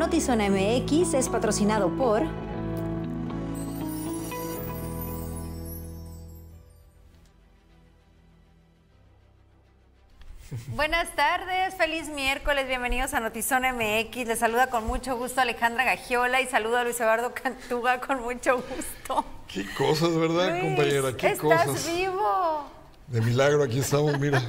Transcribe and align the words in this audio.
Notizona 0.00 0.48
MX 0.48 1.12
es 1.12 1.28
patrocinado 1.28 1.90
por... 1.90 2.22
Buenas 10.68 11.14
tardes, 11.14 11.74
feliz 11.74 12.08
miércoles, 12.08 12.66
bienvenidos 12.66 13.12
a 13.12 13.20
Notizona 13.20 13.74
MX. 13.74 14.26
Les 14.26 14.38
saluda 14.38 14.68
con 14.68 14.86
mucho 14.86 15.18
gusto 15.18 15.42
Alejandra 15.42 15.84
Gagiola 15.84 16.40
y 16.40 16.46
saludo 16.46 16.78
a 16.78 16.84
Luis 16.84 16.98
Eduardo 16.98 17.34
Cantuga 17.34 18.00
con 18.00 18.22
mucho 18.22 18.56
gusto. 18.56 19.22
Qué 19.52 19.66
cosas, 19.74 20.16
¿verdad, 20.16 20.52
Luis, 20.52 20.62
compañera? 20.62 21.14
Qué 21.14 21.26
estás 21.32 21.66
cosas. 21.66 21.86
vivo. 21.86 22.64
De 23.06 23.20
milagro, 23.20 23.64
aquí 23.64 23.80
estamos, 23.80 24.18
mira. 24.18 24.40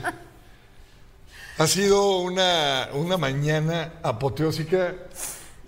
Ha 1.57 1.67
sido 1.67 2.19
una, 2.19 2.87
una 2.93 3.17
mañana 3.17 3.95
apoteósica. 4.01 4.95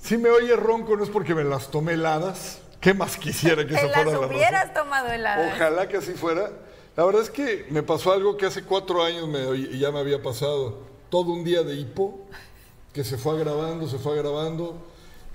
Si 0.03 0.17
me 0.17 0.29
oye 0.29 0.53
ronco, 0.57 0.97
no 0.97 1.03
es 1.03 1.09
porque 1.09 1.33
me 1.33 1.45
las 1.45 1.71
tomé 1.71 1.93
heladas. 1.93 2.59
¿Qué 2.81 2.93
más 2.93 3.15
quisiera 3.15 3.65
que 3.65 3.73
eso 3.75 3.87
fuera 3.87 4.03
las 4.03 4.19
la 4.19 4.27
hubieras 4.27 4.73
tomado 4.73 5.07
heladas. 5.07 5.53
Ojalá 5.55 5.87
que 5.87 5.97
así 5.97 6.11
fuera. 6.11 6.51
La 6.97 7.05
verdad 7.05 7.21
es 7.21 7.29
que 7.29 7.65
me 7.69 7.83
pasó 7.83 8.11
algo 8.11 8.35
que 8.35 8.45
hace 8.45 8.63
cuatro 8.63 9.01
años 9.01 9.29
me, 9.29 9.55
y 9.55 9.79
ya 9.79 9.91
me 9.91 9.99
había 9.99 10.21
pasado. 10.21 10.79
Todo 11.09 11.31
un 11.31 11.45
día 11.45 11.63
de 11.63 11.75
hipo, 11.75 12.19
que 12.91 13.05
se 13.05 13.17
fue 13.17 13.33
agravando, 13.35 13.87
se 13.87 13.97
fue 13.97 14.13
agravando, 14.13 14.85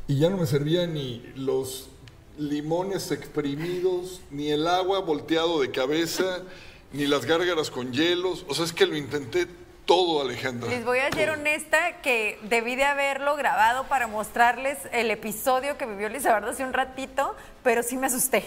y 0.06 0.18
ya 0.18 0.28
no 0.28 0.36
me 0.36 0.46
servían 0.46 0.92
ni 0.92 1.32
los 1.34 1.88
limones 2.36 3.10
exprimidos, 3.10 4.20
ni 4.30 4.50
el 4.50 4.66
agua 4.68 5.00
volteado 5.00 5.60
de 5.60 5.70
cabeza, 5.70 6.42
ni 6.92 7.06
las 7.06 7.24
gárgaras 7.24 7.70
con 7.70 7.92
hielos. 7.92 8.44
O 8.48 8.54
sea, 8.54 8.66
es 8.66 8.74
que 8.74 8.84
lo 8.84 8.96
intenté 8.96 9.46
todo, 9.88 10.20
Alejandra. 10.20 10.68
Les 10.68 10.84
voy 10.84 10.98
a 10.98 11.10
ser 11.10 11.30
honesta 11.30 12.02
que 12.02 12.38
debí 12.42 12.76
de 12.76 12.84
haberlo 12.84 13.36
grabado 13.36 13.84
para 13.84 14.06
mostrarles 14.06 14.76
el 14.92 15.10
episodio 15.10 15.78
que 15.78 15.86
vivió 15.86 16.10
Luis 16.10 16.26
Eduardo 16.26 16.50
hace 16.50 16.62
un 16.62 16.74
ratito, 16.74 17.34
pero 17.62 17.82
sí 17.82 17.96
me 17.96 18.06
asusté. 18.06 18.44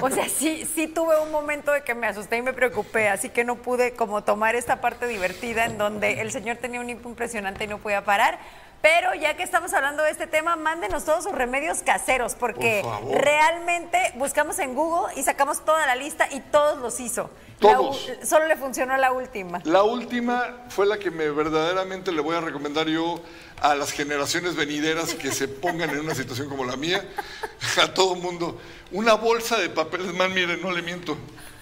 O 0.00 0.08
sea, 0.08 0.28
sí, 0.28 0.64
sí 0.72 0.86
tuve 0.86 1.18
un 1.18 1.32
momento 1.32 1.72
de 1.72 1.82
que 1.82 1.96
me 1.96 2.06
asusté 2.06 2.36
y 2.36 2.42
me 2.42 2.52
preocupé, 2.52 3.08
así 3.08 3.28
que 3.28 3.42
no 3.42 3.56
pude 3.56 3.94
como 3.94 4.22
tomar 4.22 4.54
esta 4.54 4.80
parte 4.80 5.08
divertida 5.08 5.64
en 5.64 5.78
donde 5.78 6.20
el 6.20 6.30
señor 6.30 6.58
tenía 6.58 6.80
un 6.80 6.88
impresionante 6.88 7.64
y 7.64 7.66
no 7.66 7.78
podía 7.78 8.04
parar. 8.04 8.38
Pero 8.84 9.14
ya 9.14 9.34
que 9.34 9.42
estamos 9.42 9.72
hablando 9.72 10.02
de 10.02 10.10
este 10.10 10.26
tema, 10.26 10.56
mándenos 10.56 11.06
todos 11.06 11.24
sus 11.24 11.32
remedios 11.32 11.78
caseros, 11.78 12.34
porque 12.34 12.82
Por 12.82 13.12
realmente 13.14 14.12
buscamos 14.16 14.58
en 14.58 14.74
Google 14.74 15.10
y 15.18 15.22
sacamos 15.22 15.64
toda 15.64 15.86
la 15.86 15.96
lista 15.96 16.28
y 16.30 16.40
todos 16.40 16.78
los 16.80 17.00
hizo. 17.00 17.30
La 17.60 17.76
Todos. 17.78 18.06
solo 18.28 18.46
le 18.46 18.56
funcionó 18.58 18.94
la 18.98 19.10
última. 19.10 19.62
La 19.64 19.84
última 19.84 20.66
fue 20.68 20.84
la 20.84 20.98
que 20.98 21.10
me 21.10 21.30
verdaderamente 21.30 22.12
le 22.12 22.20
voy 22.20 22.36
a 22.36 22.42
recomendar 22.42 22.86
yo 22.86 23.22
a 23.62 23.74
las 23.74 23.90
generaciones 23.90 24.54
venideras 24.54 25.14
que 25.14 25.32
se 25.32 25.48
pongan 25.48 25.88
en 25.88 26.00
una 26.00 26.14
situación 26.14 26.50
como 26.50 26.66
la 26.66 26.76
mía, 26.76 27.02
a 27.82 27.94
todo 27.94 28.16
mundo. 28.16 28.60
Una 28.92 29.14
bolsa 29.14 29.56
de 29.56 29.70
papel, 29.70 30.12
man, 30.12 30.34
miren, 30.34 30.60
no 30.60 30.70
le 30.70 30.82
miento. 30.82 31.16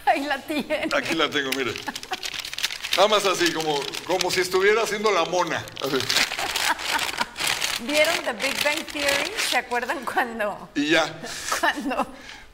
Ahí 0.06 0.25
la 0.25 0.39
tiene. 0.39 0.89
Aquí 0.93 1.15
la 1.15 1.31
tengo, 1.31 1.50
mire. 1.56 1.72
Nada 2.97 3.06
más 3.06 3.25
así, 3.27 3.53
como, 3.53 3.78
como 4.09 4.28
si 4.33 4.41
estuviera 4.41 4.83
haciendo 4.83 5.12
la 5.12 5.25
mona. 5.27 5.65
Así. 5.84 5.99
¿Vieron 7.87 8.15
The 8.25 8.32
Big 8.34 8.62
Bang 8.65 8.84
Theory? 8.93 9.32
¿Se 9.50 9.56
acuerdan 9.56 10.04
cuando? 10.04 10.69
Y 10.75 10.91
ya. 10.91 11.20
Cuando. 11.60 12.06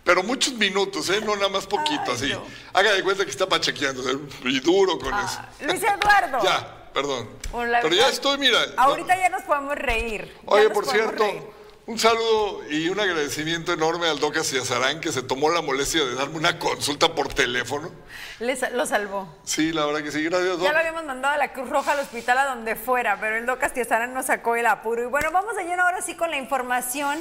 Pero 0.04 0.22
muchos 0.22 0.54
minutos, 0.54 1.10
¿eh? 1.10 1.20
No 1.22 1.36
nada 1.36 1.48
más 1.50 1.66
poquito, 1.66 2.02
Ay, 2.06 2.12
así. 2.14 2.28
no. 2.30 2.42
Haga 2.72 2.92
de 2.92 3.02
cuenta 3.02 3.24
que 3.24 3.30
está 3.30 3.46
pachequeando, 3.46 4.02
y 4.44 4.60
duro 4.60 4.98
con 4.98 5.12
eso. 5.14 5.38
Luis 5.60 5.82
Eduardo. 5.82 6.38
Ya, 6.42 6.88
perdón. 6.94 7.28
Pero 7.52 7.94
ya 7.94 8.08
estoy, 8.08 8.38
mira. 8.38 8.58
Ahorita 8.76 9.16
ya 9.16 9.28
nos 9.28 9.42
podemos 9.42 9.74
reír. 9.76 10.34
Oye, 10.46 10.70
por 10.70 10.86
cierto, 10.86 11.24
reír. 11.24 11.42
Un 11.88 11.98
saludo 11.98 12.60
y 12.68 12.90
un 12.90 13.00
agradecimiento 13.00 13.72
enorme 13.72 14.08
al 14.08 14.20
Docas 14.20 14.50
Yazarán 14.50 15.00
que 15.00 15.10
se 15.10 15.22
tomó 15.22 15.48
la 15.48 15.62
molestia 15.62 16.04
de 16.04 16.14
darme 16.14 16.36
una 16.36 16.58
consulta 16.58 17.14
por 17.14 17.32
teléfono. 17.32 17.90
Les- 18.40 18.70
lo 18.72 18.84
salvó. 18.84 19.26
Sí, 19.44 19.72
la 19.72 19.86
verdad 19.86 20.02
que 20.02 20.12
sí, 20.12 20.22
gracias, 20.22 20.50
Doc. 20.58 20.64
Ya 20.64 20.72
lo 20.74 20.78
habíamos 20.80 21.04
mandado 21.04 21.34
a 21.34 21.38
la 21.38 21.54
Cruz 21.54 21.70
Roja 21.70 21.92
al 21.92 22.00
hospital 22.00 22.36
a 22.36 22.44
donde 22.44 22.76
fuera, 22.76 23.18
pero 23.18 23.36
el 23.38 23.46
Doc 23.46 23.58
Castiazarán 23.60 24.12
nos 24.12 24.26
sacó 24.26 24.54
el 24.54 24.66
apuro. 24.66 25.02
Y 25.02 25.06
bueno, 25.06 25.30
vamos 25.32 25.56
de 25.56 25.64
lleno 25.64 25.82
ahora 25.82 26.02
sí 26.02 26.14
con 26.14 26.30
la 26.30 26.36
información. 26.36 27.18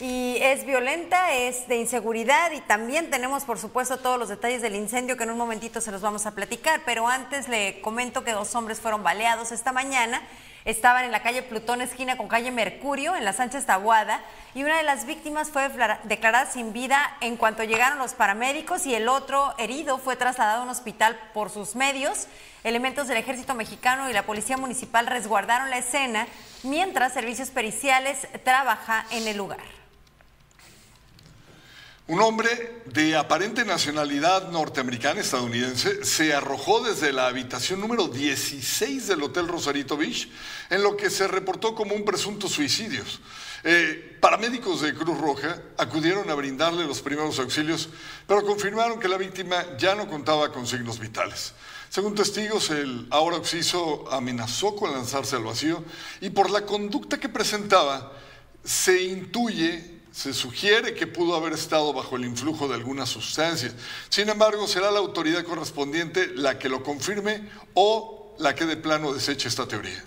Y 0.00 0.36
es 0.40 0.64
violenta, 0.66 1.34
es 1.34 1.68
de 1.68 1.76
inseguridad 1.76 2.52
y 2.52 2.60
también 2.62 3.10
tenemos, 3.10 3.44
por 3.44 3.58
supuesto, 3.58 3.98
todos 3.98 4.18
los 4.18 4.28
detalles 4.30 4.60
del 4.62 4.74
incendio 4.76 5.16
que 5.18 5.24
en 5.24 5.30
un 5.30 5.38
momentito 5.38 5.80
se 5.82 5.90
los 5.92 6.00
vamos 6.00 6.24
a 6.26 6.34
platicar. 6.34 6.82
Pero 6.86 7.06
antes 7.06 7.48
le 7.48 7.80
comento 7.82 8.24
que 8.24 8.32
dos 8.32 8.54
hombres 8.54 8.80
fueron 8.80 9.02
baleados 9.02 9.52
esta 9.52 9.72
mañana. 9.72 10.22
Estaban 10.66 11.04
en 11.04 11.12
la 11.12 11.22
calle 11.22 11.44
Plutón, 11.44 11.80
esquina 11.80 12.16
con 12.16 12.26
calle 12.26 12.50
Mercurio, 12.50 13.14
en 13.14 13.24
la 13.24 13.32
Sánchez 13.32 13.66
Tabuada, 13.66 14.20
y 14.52 14.64
una 14.64 14.76
de 14.76 14.82
las 14.82 15.06
víctimas 15.06 15.50
fue 15.50 15.70
declarada 16.02 16.50
sin 16.50 16.72
vida 16.72 17.16
en 17.20 17.36
cuanto 17.36 17.62
llegaron 17.62 17.98
los 17.98 18.14
paramédicos 18.14 18.84
y 18.84 18.92
el 18.92 19.06
otro 19.06 19.54
herido 19.58 19.98
fue 19.98 20.16
trasladado 20.16 20.62
a 20.62 20.64
un 20.64 20.70
hospital 20.70 21.16
por 21.32 21.50
sus 21.50 21.76
medios. 21.76 22.26
Elementos 22.64 23.06
del 23.06 23.18
ejército 23.18 23.54
mexicano 23.54 24.10
y 24.10 24.12
la 24.12 24.24
policía 24.24 24.56
municipal 24.56 25.06
resguardaron 25.06 25.70
la 25.70 25.78
escena, 25.78 26.26
mientras 26.64 27.12
servicios 27.12 27.50
periciales 27.50 28.26
trabaja 28.42 29.06
en 29.12 29.28
el 29.28 29.36
lugar. 29.36 29.75
Un 32.08 32.20
hombre 32.20 32.82
de 32.84 33.16
aparente 33.16 33.64
nacionalidad 33.64 34.50
norteamericana 34.50 35.20
estadounidense 35.20 36.04
se 36.04 36.32
arrojó 36.34 36.80
desde 36.84 37.12
la 37.12 37.26
habitación 37.26 37.80
número 37.80 38.06
16 38.06 39.08
del 39.08 39.24
Hotel 39.24 39.48
Rosarito 39.48 39.96
Beach, 39.96 40.28
en 40.70 40.84
lo 40.84 40.96
que 40.96 41.10
se 41.10 41.26
reportó 41.26 41.74
como 41.74 41.96
un 41.96 42.04
presunto 42.04 42.48
suicidio. 42.48 43.02
Eh, 43.64 44.18
paramédicos 44.20 44.82
de 44.82 44.94
Cruz 44.94 45.18
Roja 45.18 45.60
acudieron 45.78 46.30
a 46.30 46.34
brindarle 46.34 46.86
los 46.86 47.02
primeros 47.02 47.40
auxilios, 47.40 47.88
pero 48.28 48.44
confirmaron 48.44 49.00
que 49.00 49.08
la 49.08 49.16
víctima 49.16 49.76
ya 49.76 49.96
no 49.96 50.06
contaba 50.06 50.52
con 50.52 50.64
signos 50.64 51.00
vitales. 51.00 51.54
Según 51.90 52.14
testigos, 52.14 52.70
el 52.70 53.08
ahora 53.10 53.38
occiso 53.38 54.04
amenazó 54.12 54.76
con 54.76 54.92
lanzarse 54.92 55.34
al 55.34 55.42
vacío 55.42 55.84
y 56.20 56.30
por 56.30 56.50
la 56.50 56.64
conducta 56.66 57.18
que 57.18 57.28
presentaba, 57.28 58.12
se 58.62 59.02
intuye 59.02 59.95
se 60.16 60.32
sugiere 60.32 60.94
que 60.94 61.06
pudo 61.06 61.36
haber 61.36 61.52
estado 61.52 61.92
bajo 61.92 62.16
el 62.16 62.24
influjo 62.24 62.68
de 62.68 62.74
alguna 62.74 63.04
sustancia. 63.04 63.70
Sin 64.08 64.30
embargo, 64.30 64.66
será 64.66 64.90
la 64.90 64.98
autoridad 64.98 65.44
correspondiente 65.44 66.28
la 66.28 66.58
que 66.58 66.70
lo 66.70 66.82
confirme 66.82 67.46
o 67.74 68.34
la 68.38 68.54
que 68.54 68.64
de 68.64 68.78
plano 68.78 69.12
deseche 69.12 69.46
esta 69.46 69.68
teoría. 69.68 70.02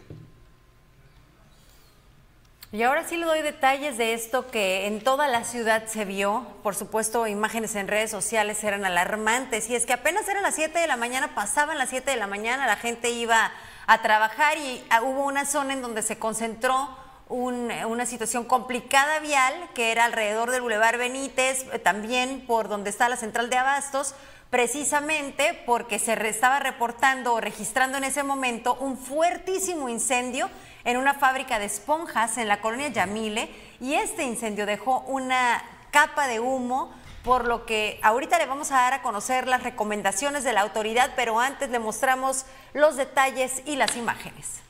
Y 2.72 2.82
ahora 2.82 3.08
sí 3.08 3.18
le 3.18 3.28
doy 3.28 3.44
detalles 3.44 4.00
de 4.00 4.16
esto 4.16 4.50
que 4.50 4.88
en 4.88 5.04
toda 5.04 5.28
la 5.28 5.44
ciudad 5.44 5.86
se 5.86 6.06
vio. 6.06 6.44
Por 6.64 6.74
supuesto, 6.74 7.28
imágenes 7.28 7.76
en 7.76 7.88
redes 7.88 8.10
sociales 8.10 8.64
eran 8.64 8.86
alarmantes. 8.86 9.70
Y 9.70 9.76
es 9.76 9.86
que 9.86 9.94
apenas 9.94 10.28
eran 10.28 10.42
las 10.42 10.56
7 10.56 10.80
de 10.80 10.88
la 10.88 10.98
mañana, 10.98 11.36
pasaban 11.36 11.78
las 11.78 11.90
7 11.92 12.10
de 12.10 12.18
la 12.18 12.26
mañana, 12.26 12.66
la 12.66 12.78
gente 12.78 13.12
iba 13.12 13.52
a 13.86 14.02
trabajar 14.02 14.58
y 14.58 14.84
ah, 14.90 15.04
hubo 15.04 15.24
una 15.26 15.46
zona 15.46 15.74
en 15.74 15.84
donde 15.84 16.02
se 16.02 16.18
concentró 16.18 16.98
un- 17.30 17.72
una 17.88 18.06
situación 18.06 18.44
complicada 18.44 19.20
vial, 19.20 19.54
que 19.74 19.92
era 19.92 20.06
alrededor 20.06 20.52
del 20.52 20.62
Boulevard 20.62 20.98
Benítez, 20.98 21.66
eh, 21.72 21.80
también 21.80 22.44
por 22.46 22.68
donde 22.68 22.90
está 22.90 23.08
la 23.08 23.16
central 23.18 23.50
de 23.50 23.58
abastos, 23.58 24.16
precisamente 24.50 25.62
porque 25.66 26.00
se 26.00 26.14
estaba 26.28 26.60
reportando 26.60 27.34
o 27.36 27.40
registrando 27.40 27.98
en 28.00 28.04
ese 28.04 28.24
momento 28.24 28.76
un 28.80 28.98
fuertísimo 28.98 29.90
incendio 29.90 30.50
en 30.86 30.98
una 30.98 31.14
fábrica 31.14 31.60
de 31.60 31.66
esponjas 31.66 32.38
en 32.38 32.48
la 32.48 32.60
colonia 32.60 32.88
Yamile 32.88 33.50
y 33.80 33.94
este 33.94 34.24
incendio 34.24 34.66
dejó 34.66 35.02
una 35.02 35.64
capa 35.92 36.28
de 36.28 36.40
humo 36.40 36.92
por 37.24 37.46
lo 37.46 37.66
que 37.66 38.00
ahorita 38.02 38.40
le 38.40 38.48
vamos 38.48 38.72
a 38.72 38.76
dar 38.76 38.94
a 38.94 39.02
conocer 39.02 39.48
las 39.48 39.62
recomendaciones 39.62 40.44
de 40.44 40.54
la 40.54 40.62
autoridad, 40.62 41.12
pero 41.16 41.40
antes 41.40 41.70
le 41.70 41.78
mostramos 41.80 42.46
los 42.74 42.96
detalles 42.96 43.62
y 43.66 43.76
las 43.76 43.96
imágenes. 43.98 44.62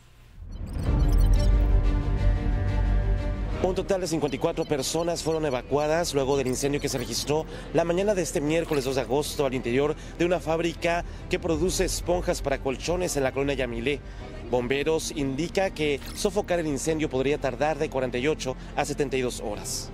Un 3.62 3.76
total 3.76 4.00
de 4.00 4.08
54 4.08 4.64
personas 4.64 5.22
fueron 5.22 5.46
evacuadas 5.46 6.14
luego 6.14 6.38
del 6.38 6.48
incendio 6.48 6.80
que 6.80 6.88
se 6.88 6.98
registró 6.98 7.46
la 7.74 7.84
mañana 7.84 8.16
de 8.16 8.22
este 8.22 8.40
miércoles 8.40 8.86
2 8.86 8.96
de 8.96 9.02
agosto 9.02 9.46
al 9.46 9.54
interior 9.54 9.96
de 10.18 10.24
una 10.26 10.40
fábrica 10.40 11.04
que 11.30 11.40
produce 11.40 11.84
esponjas 11.84 12.42
para 12.42 12.60
colchones 12.60 13.18
en 13.18 13.24
la 13.24 13.34
colonia 13.34 13.56
Yamilé. 13.56 14.00
Bomberos 14.50 15.12
indica 15.14 15.72
que 15.72 16.00
sofocar 16.16 16.60
el 16.60 16.68
incendio 16.68 17.10
podría 17.10 17.38
tardar 17.38 17.78
de 17.78 17.90
48 17.90 18.56
a 18.78 18.86
72 18.86 19.42
horas. 19.42 19.90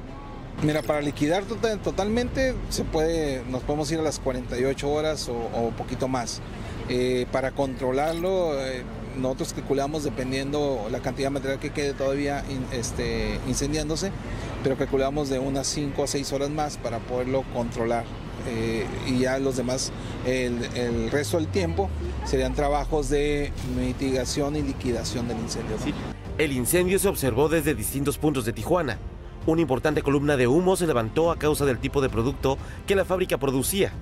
Mira, 0.61 0.83
para 0.83 1.01
liquidar 1.01 1.43
tota- 1.43 1.77
totalmente 1.77 2.53
se 2.69 2.83
puede, 2.83 3.43
nos 3.49 3.63
podemos 3.63 3.91
ir 3.91 3.97
a 3.99 4.03
las 4.03 4.19
48 4.19 4.89
horas 4.89 5.27
o, 5.27 5.71
poquito 5.71 6.07
más. 6.07 6.39
Eh, 6.87 7.25
para 7.31 7.51
controlarlo, 7.51 8.63
eh, 8.63 8.83
nosotros 9.15 9.53
calculamos 9.53 10.03
dependiendo 10.03 10.87
la 10.91 10.99
cantidad 10.99 11.27
de 11.27 11.33
material 11.33 11.59
que 11.59 11.71
quede 11.71 11.93
todavía 11.93 12.43
in- 12.49 12.65
este, 12.71 13.39
incendiándose, 13.47 14.11
pero 14.63 14.77
calculamos 14.77 15.29
de 15.29 15.39
unas 15.39 15.67
5 15.67 16.03
a 16.03 16.07
6 16.07 16.33
horas 16.33 16.49
más 16.49 16.77
para 16.77 16.99
poderlo 16.99 17.43
controlar. 17.53 18.03
Eh, 18.47 18.85
y 19.07 19.19
ya 19.19 19.39
los 19.39 19.57
demás, 19.57 19.91
el, 20.27 20.63
el 20.75 21.09
resto 21.09 21.37
del 21.37 21.47
tiempo 21.47 21.89
serían 22.25 22.53
trabajos 22.53 23.09
de 23.09 23.51
mitigación 23.75 24.55
y 24.55 24.61
liquidación 24.61 25.27
del 25.27 25.39
incendio. 25.39 25.77
¿no? 25.77 26.15
El 26.37 26.51
incendio 26.51 26.99
se 26.99 27.07
observó 27.07 27.49
desde 27.49 27.73
distintos 27.73 28.17
puntos 28.17 28.45
de 28.45 28.53
Tijuana. 28.53 28.99
Una 29.47 29.61
importante 29.61 30.01
columna 30.01 30.37
de 30.37 30.47
humo 30.47 30.75
se 30.75 30.85
levantó 30.87 31.31
a 31.31 31.37
causa 31.39 31.65
del 31.65 31.79
tipo 31.79 32.01
de 32.01 32.09
producto 32.09 32.57
que 32.85 32.95
la 32.95 33.05
fábrica 33.05 33.37
producía. 33.37 33.93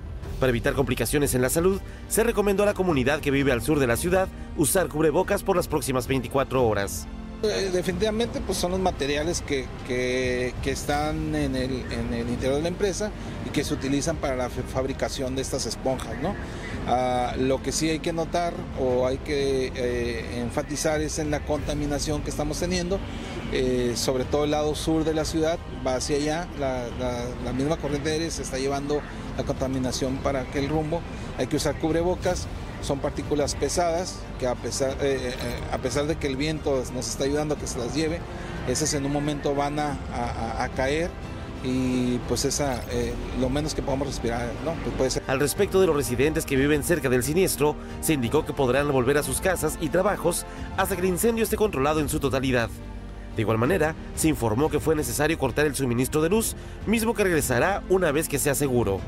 Para 0.44 0.50
evitar 0.50 0.74
complicaciones 0.74 1.36
en 1.36 1.42
la 1.42 1.50
salud, 1.50 1.80
se 2.10 2.22
recomendó 2.22 2.63
a 2.63 2.66
la 2.66 2.74
comunidad 2.74 3.22
que 3.22 3.31
vive 3.31 3.54
al 3.54 3.62
sur 3.62 3.80
de 3.80 3.88
la 3.88 3.95
ciudad 3.95 4.28
usar 4.57 4.90
cubrebocas 4.90 5.42
por 5.42 5.56
las 5.56 5.69
próximas 5.69 6.06
24 6.06 6.68
horas. 6.68 7.07
Eh, 7.44 7.69
definitivamente 7.72 8.42
pues 8.42 8.57
son 8.57 8.72
los 8.72 8.80
materiales 8.81 9.42
que, 9.42 9.68
que, 9.88 10.54
están 10.66 11.34
en 11.34 11.56
el, 11.56 11.86
en 11.92 12.13
el, 12.13 12.28
interior 12.28 12.57
de 12.57 12.62
la 12.62 12.68
empresa 12.68 13.10
y 13.45 13.51
que 13.51 13.63
se 13.63 13.74
utilizan 13.74 14.18
para 14.18 14.36
la 14.36 14.50
fabricación 14.50 15.34
de 15.38 15.44
estas 15.44 15.66
esponjas. 15.66 16.18
¿no? 16.22 16.36
Ah, 16.88 17.36
lo 17.39 17.63
que 17.63 17.72
sí 17.72 17.89
hay 17.89 18.00
que 18.00 18.12
notar 18.12 18.54
o 18.78 19.07
hay 19.07 19.18
que 19.19 19.72
eh, 19.74 20.42
enfatizar 20.42 21.00
es 21.00 21.19
en 21.19 21.31
la 21.31 21.39
contaminación 21.46 22.22
que 22.22 22.30
estamos 22.30 22.60
teniendo, 22.60 23.00
eh, 23.54 23.94
sobre 23.96 24.25
todo 24.25 24.44
el 24.44 24.51
lado 24.51 24.75
sur 24.75 25.06
de 25.06 25.13
la 25.13 25.24
ciudad, 25.24 25.57
va 25.86 25.96
hacia 25.96 26.18
allá, 26.18 26.48
la, 26.60 27.54
misma 27.54 27.78
corriente 27.78 28.30
se 28.31 28.42
está 28.42 28.57
llevando 28.57 29.01
la 29.38 29.44
contaminación 29.44 30.18
para 30.18 30.42
aquel 30.42 30.70
rumbo, 30.70 31.02
hay 31.38 31.48
que 31.48 31.58
usar 31.58 31.76
cubrebocas 31.80 32.48
son 32.84 33.00
partículas 33.00 33.56
pesadas 33.56 34.20
que 34.40 34.46
a 34.46 34.56
pesar, 34.56 34.92
eh, 34.92 34.96
eh, 35.02 35.30
eh, 35.30 35.60
a 35.72 35.78
pesar 35.78 36.06
de 36.06 36.18
que 36.18 36.28
el 36.28 36.36
viento 36.36 36.84
nos 36.94 37.08
está 37.08 37.24
ayudando 37.24 37.56
a 37.56 37.58
que 37.58 37.66
se 37.66 37.80
las 37.80 37.96
lleve, 37.96 38.20
esas 38.68 38.94
en 38.94 39.06
un 39.06 39.14
momento 39.14 39.56
van 39.56 39.80
a, 39.80 39.98
caer 40.76 41.10
y 41.64 42.18
pues 42.28 42.46
esa 42.46 42.82
lo 43.40 43.50
menos 43.50 43.74
que 43.74 43.82
podamos 43.82 44.08
respirar, 44.08 44.52
¿no? 44.66 44.74
Pues 44.84 44.96
puede 44.96 45.10
ser. 45.12 45.24
Al 45.28 45.40
respecto 45.40 45.80
de 45.80 45.88
los 45.88 45.96
residentes 45.96 46.46
que 46.46 46.56
viven 46.56 46.84
cerca 46.84 47.10
del 47.10 47.24
siniestro, 47.24 47.76
se 48.02 48.14
indicó 48.14 48.46
que 48.46 48.54
podrán 48.54 48.92
volver 48.92 49.18
a 49.18 49.24
sus 49.24 49.40
casas 49.40 49.78
y 49.82 49.90
trabajos 49.90 50.46
hasta 50.78 50.96
que 50.96 51.02
el 51.02 51.08
incendio 51.08 51.44
esté 51.44 51.56
controlado 51.56 52.00
en 52.00 52.10
su 52.10 52.20
totalidad. 52.20 52.70
De 53.36 53.42
igual 53.42 53.58
manera, 53.58 53.96
se 54.16 54.28
informó 54.28 54.70
que 54.70 54.80
fue 54.80 54.96
necesario 54.96 55.40
cortar 55.40 55.66
el 55.66 55.76
suministro 55.76 56.22
de 56.22 56.30
luz, 56.30 56.56
mismo 56.86 57.14
que 57.14 57.24
regresará 57.24 57.82
una 57.90 58.12
vez 58.12 58.30
que 58.30 58.40
sea 58.40 58.56
seguro. 58.56 59.00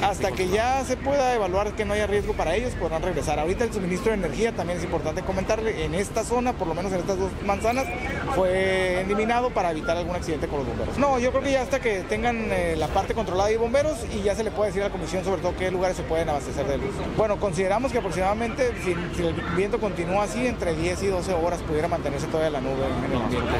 Hasta 0.00 0.32
que 0.32 0.48
ya 0.48 0.84
se 0.84 0.96
pueda 0.96 1.34
evaluar 1.34 1.72
que 1.72 1.84
no 1.84 1.94
haya 1.94 2.06
riesgo 2.06 2.32
para 2.32 2.56
ellos, 2.56 2.72
podrán 2.74 3.02
regresar. 3.02 3.38
Ahorita 3.38 3.64
el 3.64 3.72
suministro 3.72 4.10
de 4.10 4.18
energía 4.18 4.52
también 4.52 4.78
es 4.78 4.84
importante 4.84 5.22
comentarle. 5.22 5.84
En 5.84 5.94
esta 5.94 6.24
zona, 6.24 6.52
por 6.52 6.66
lo 6.66 6.74
menos 6.74 6.92
en 6.92 7.00
estas 7.00 7.18
dos 7.18 7.30
manzanas, 7.44 7.86
fue 8.34 9.00
eliminado 9.02 9.50
para 9.50 9.70
evitar 9.70 9.96
algún 9.96 10.16
accidente 10.16 10.48
con 10.48 10.58
los 10.58 10.68
bomberos. 10.68 10.98
No, 10.98 11.18
yo 11.18 11.30
creo 11.30 11.42
que 11.42 11.52
ya 11.52 11.62
hasta 11.62 11.80
que 11.80 12.00
tengan 12.00 12.48
eh, 12.50 12.74
la 12.76 12.88
parte 12.88 13.14
controlada 13.14 13.50
de 13.50 13.58
bomberos 13.58 13.98
y 14.12 14.22
ya 14.22 14.34
se 14.34 14.42
le 14.42 14.50
puede 14.50 14.70
decir 14.70 14.82
a 14.82 14.86
la 14.86 14.92
comisión 14.92 15.24
sobre 15.24 15.40
todo 15.40 15.54
qué 15.56 15.70
lugares 15.70 15.96
se 15.96 16.02
pueden 16.02 16.28
abastecer 16.28 16.66
de 16.66 16.78
luz. 16.78 16.94
Bueno, 17.16 17.38
consideramos 17.38 17.92
que 17.92 17.98
aproximadamente, 17.98 18.72
si, 18.82 18.92
el 19.22 19.34
viento 19.56 19.78
continúa 19.78 20.24
así, 20.24 20.46
entre 20.46 20.74
10 20.74 21.02
y 21.02 21.06
12 21.06 21.32
horas 21.34 21.60
pudiera 21.62 21.88
mantenerse 21.88 22.26
todavía 22.26 22.50
la 22.50 22.60
nube 22.60 22.84
en 23.06 23.12
el 23.12 23.22
ambiente. 23.22 23.50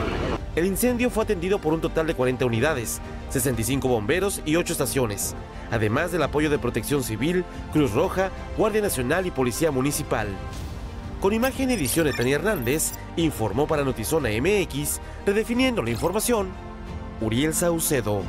El 0.54 0.66
incendio 0.66 1.08
fue 1.08 1.24
atendido 1.24 1.58
por 1.58 1.72
un 1.72 1.80
total 1.80 2.06
de 2.06 2.14
40 2.14 2.44
unidades, 2.44 3.00
65 3.32 3.88
bomberos 3.88 4.42
y 4.44 4.56
8 4.56 4.74
estaciones, 4.74 5.34
además 5.70 6.12
del 6.12 6.22
apoyo 6.22 6.50
de 6.50 6.58
Protección 6.58 7.02
Civil, 7.02 7.44
Cruz 7.72 7.92
Roja, 7.92 8.30
Guardia 8.56 8.82
Nacional 8.82 9.26
y 9.26 9.30
Policía 9.30 9.70
Municipal. 9.70 10.28
Con 11.20 11.32
imagen 11.32 11.70
y 11.70 11.74
edición 11.74 12.06
de 12.06 12.12
Tania 12.12 12.36
Hernández, 12.36 12.92
informó 13.16 13.66
para 13.66 13.84
Notizona 13.84 14.28
MX, 14.28 15.00
redefiniendo 15.24 15.82
la 15.82 15.90
información, 15.90 16.48
Uriel 17.20 17.54
Saucedo. 17.54 18.22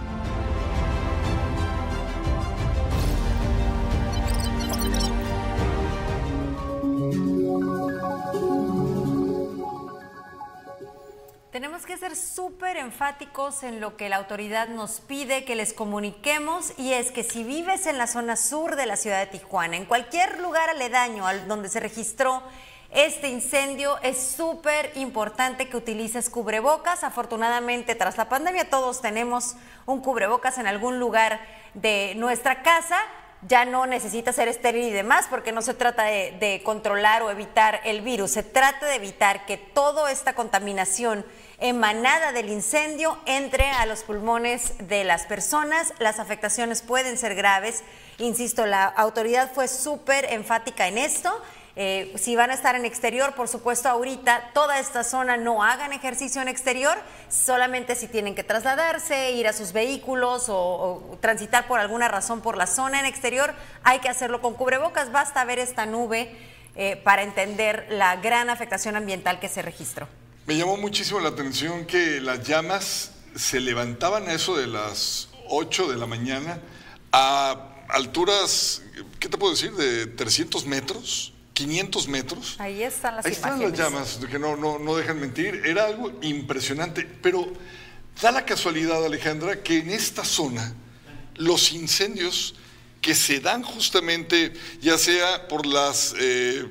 Tenemos 11.83 11.99
que 11.99 12.07
ser 12.07 12.15
súper 12.15 12.77
enfáticos 12.77 13.61
en 13.61 13.81
lo 13.81 13.97
que 13.97 14.07
la 14.07 14.15
autoridad 14.15 14.69
nos 14.69 15.01
pide 15.01 15.43
que 15.43 15.53
les 15.53 15.73
comuniquemos 15.73 16.71
y 16.77 16.93
es 16.93 17.11
que 17.11 17.25
si 17.25 17.43
vives 17.43 17.87
en 17.87 17.97
la 17.97 18.07
zona 18.07 18.37
sur 18.37 18.77
de 18.77 18.85
la 18.85 18.95
ciudad 18.95 19.19
de 19.19 19.25
Tijuana, 19.25 19.75
en 19.75 19.83
cualquier 19.83 20.39
lugar 20.39 20.69
aledaño 20.69 21.27
al 21.27 21.45
donde 21.45 21.67
se 21.67 21.81
registró 21.81 22.41
este 22.91 23.27
incendio, 23.27 23.97
es 24.01 24.17
súper 24.17 24.93
importante 24.95 25.67
que 25.67 25.75
utilices 25.75 26.29
cubrebocas. 26.29 27.03
Afortunadamente, 27.03 27.95
tras 27.95 28.17
la 28.17 28.29
pandemia 28.29 28.69
todos 28.69 29.01
tenemos 29.01 29.57
un 29.85 29.99
cubrebocas 29.99 30.57
en 30.59 30.67
algún 30.67 30.99
lugar 30.99 31.41
de 31.73 32.13
nuestra 32.15 32.63
casa 32.63 32.97
ya 33.45 33.65
no 33.65 33.85
necesita 33.87 34.31
ser 34.31 34.47
estéril 34.47 34.85
y 34.85 34.91
demás, 34.91 35.27
porque 35.29 35.51
no 35.51 35.61
se 35.61 35.73
trata 35.73 36.03
de, 36.03 36.31
de, 36.39 36.61
controlar 36.63 37.23
o 37.23 37.29
evitar 37.29 37.81
el 37.83 37.99
virus, 37.99 38.31
se 38.31 38.41
trata 38.41 38.85
de 38.85 38.95
evitar 38.95 39.45
que 39.45 39.57
toda 39.57 40.09
esta 40.13 40.31
contaminación 40.31 41.25
emanada 41.63 42.33
del 42.33 42.49
incendio 42.49 43.17
entre 43.25 43.69
a 43.69 43.85
los 43.85 44.03
pulmones 44.03 44.73
de 44.79 45.05
las 45.05 45.25
personas. 45.25 45.93
Las 45.97 46.19
afectaciones 46.19 46.81
pueden 46.81 47.17
ser 47.17 47.35
graves. 47.35 47.83
Insisto, 48.17 48.65
la 48.65 48.83
autoridad 48.83 49.49
fue 49.53 49.69
súper 49.69 50.25
enfática 50.33 50.89
en 50.89 50.97
esto. 50.97 51.41
Eh, 51.77 52.13
si 52.17 52.35
van 52.35 52.51
a 52.51 52.53
estar 52.53 52.75
en 52.75 52.83
exterior, 52.83 53.33
por 53.33 53.47
supuesto, 53.47 53.87
ahorita 53.87 54.51
toda 54.53 54.77
esta 54.77 55.05
zona 55.05 55.37
no 55.37 55.63
hagan 55.63 55.93
ejercicio 55.93 56.41
en 56.41 56.49
exterior, 56.49 56.97
solamente 57.29 57.95
si 57.95 58.07
tienen 58.07 58.35
que 58.35 58.43
trasladarse, 58.43 59.31
ir 59.31 59.47
a 59.47 59.53
sus 59.53 59.71
vehículos 59.71 60.47
o, 60.49 61.17
transitar 61.21 61.65
por 61.65 61.79
alguna 61.79 62.09
razón 62.09 62.41
por 62.41 62.57
la 62.57 62.67
zona 62.67 62.99
en 62.99 63.05
exterior, 63.05 63.55
hay 63.83 63.99
que 63.99 64.09
hacerlo 64.09 64.41
con 64.41 64.53
cubrebocas. 64.53 65.13
Basta 65.13 65.45
ver 65.45 65.59
esta 65.59 65.85
nube 65.85 66.35
eh, 66.75 66.97
para 66.97 67.23
entender 67.23 67.87
la 67.89 68.17
gran 68.17 68.49
afectación 68.49 68.97
ambiental 68.97 69.39
que 69.39 69.47
se 69.47 69.61
registró. 69.61 70.09
Me 70.45 70.57
llamó 70.57 70.75
muchísimo 70.75 71.21
la 71.21 71.29
atención 71.29 71.85
que 71.85 72.19
las 72.19 72.45
llamas 72.45 73.11
se 73.33 73.61
levantaban 73.61 74.27
a 74.27 74.33
eso 74.33 74.57
de 74.57 74.67
las 74.67 75.29
8 75.47 75.89
de 75.89 75.95
la 75.95 76.05
mañana 76.05 76.59
a 77.13 77.69
alturas, 77.87 78.81
¿qué 79.21 79.29
te 79.29 79.37
puedo 79.37 79.53
decir? 79.53 79.71
De 79.71 80.05
300 80.05 80.65
metros. 80.65 81.31
500 81.53 82.07
metros. 82.09 82.55
Ahí 82.57 82.83
están 82.83 83.15
las 83.15 83.25
Ahí 83.25 83.31
están 83.31 83.61
las 83.61 83.71
llamas, 83.71 84.19
que 84.29 84.37
no, 84.37 84.57
no, 84.57 84.79
no 84.79 84.97
dejan 84.97 85.19
mentir. 85.19 85.61
Era 85.63 85.85
algo 85.85 86.11
impresionante, 86.21 87.07
pero 87.21 87.53
da 88.21 88.31
la 88.31 88.43
casualidad, 88.43 89.05
Alejandra, 89.05 89.63
que 89.63 89.77
en 89.77 89.91
esta 89.91 90.25
zona 90.25 90.73
los 91.35 91.71
incendios 91.71 92.55
que 92.99 93.15
se 93.15 93.39
dan 93.39 93.63
justamente, 93.63 94.51
ya 94.81 94.97
sea 94.97 95.47
por 95.47 95.65
las 95.65 96.15
eh, 96.19 96.67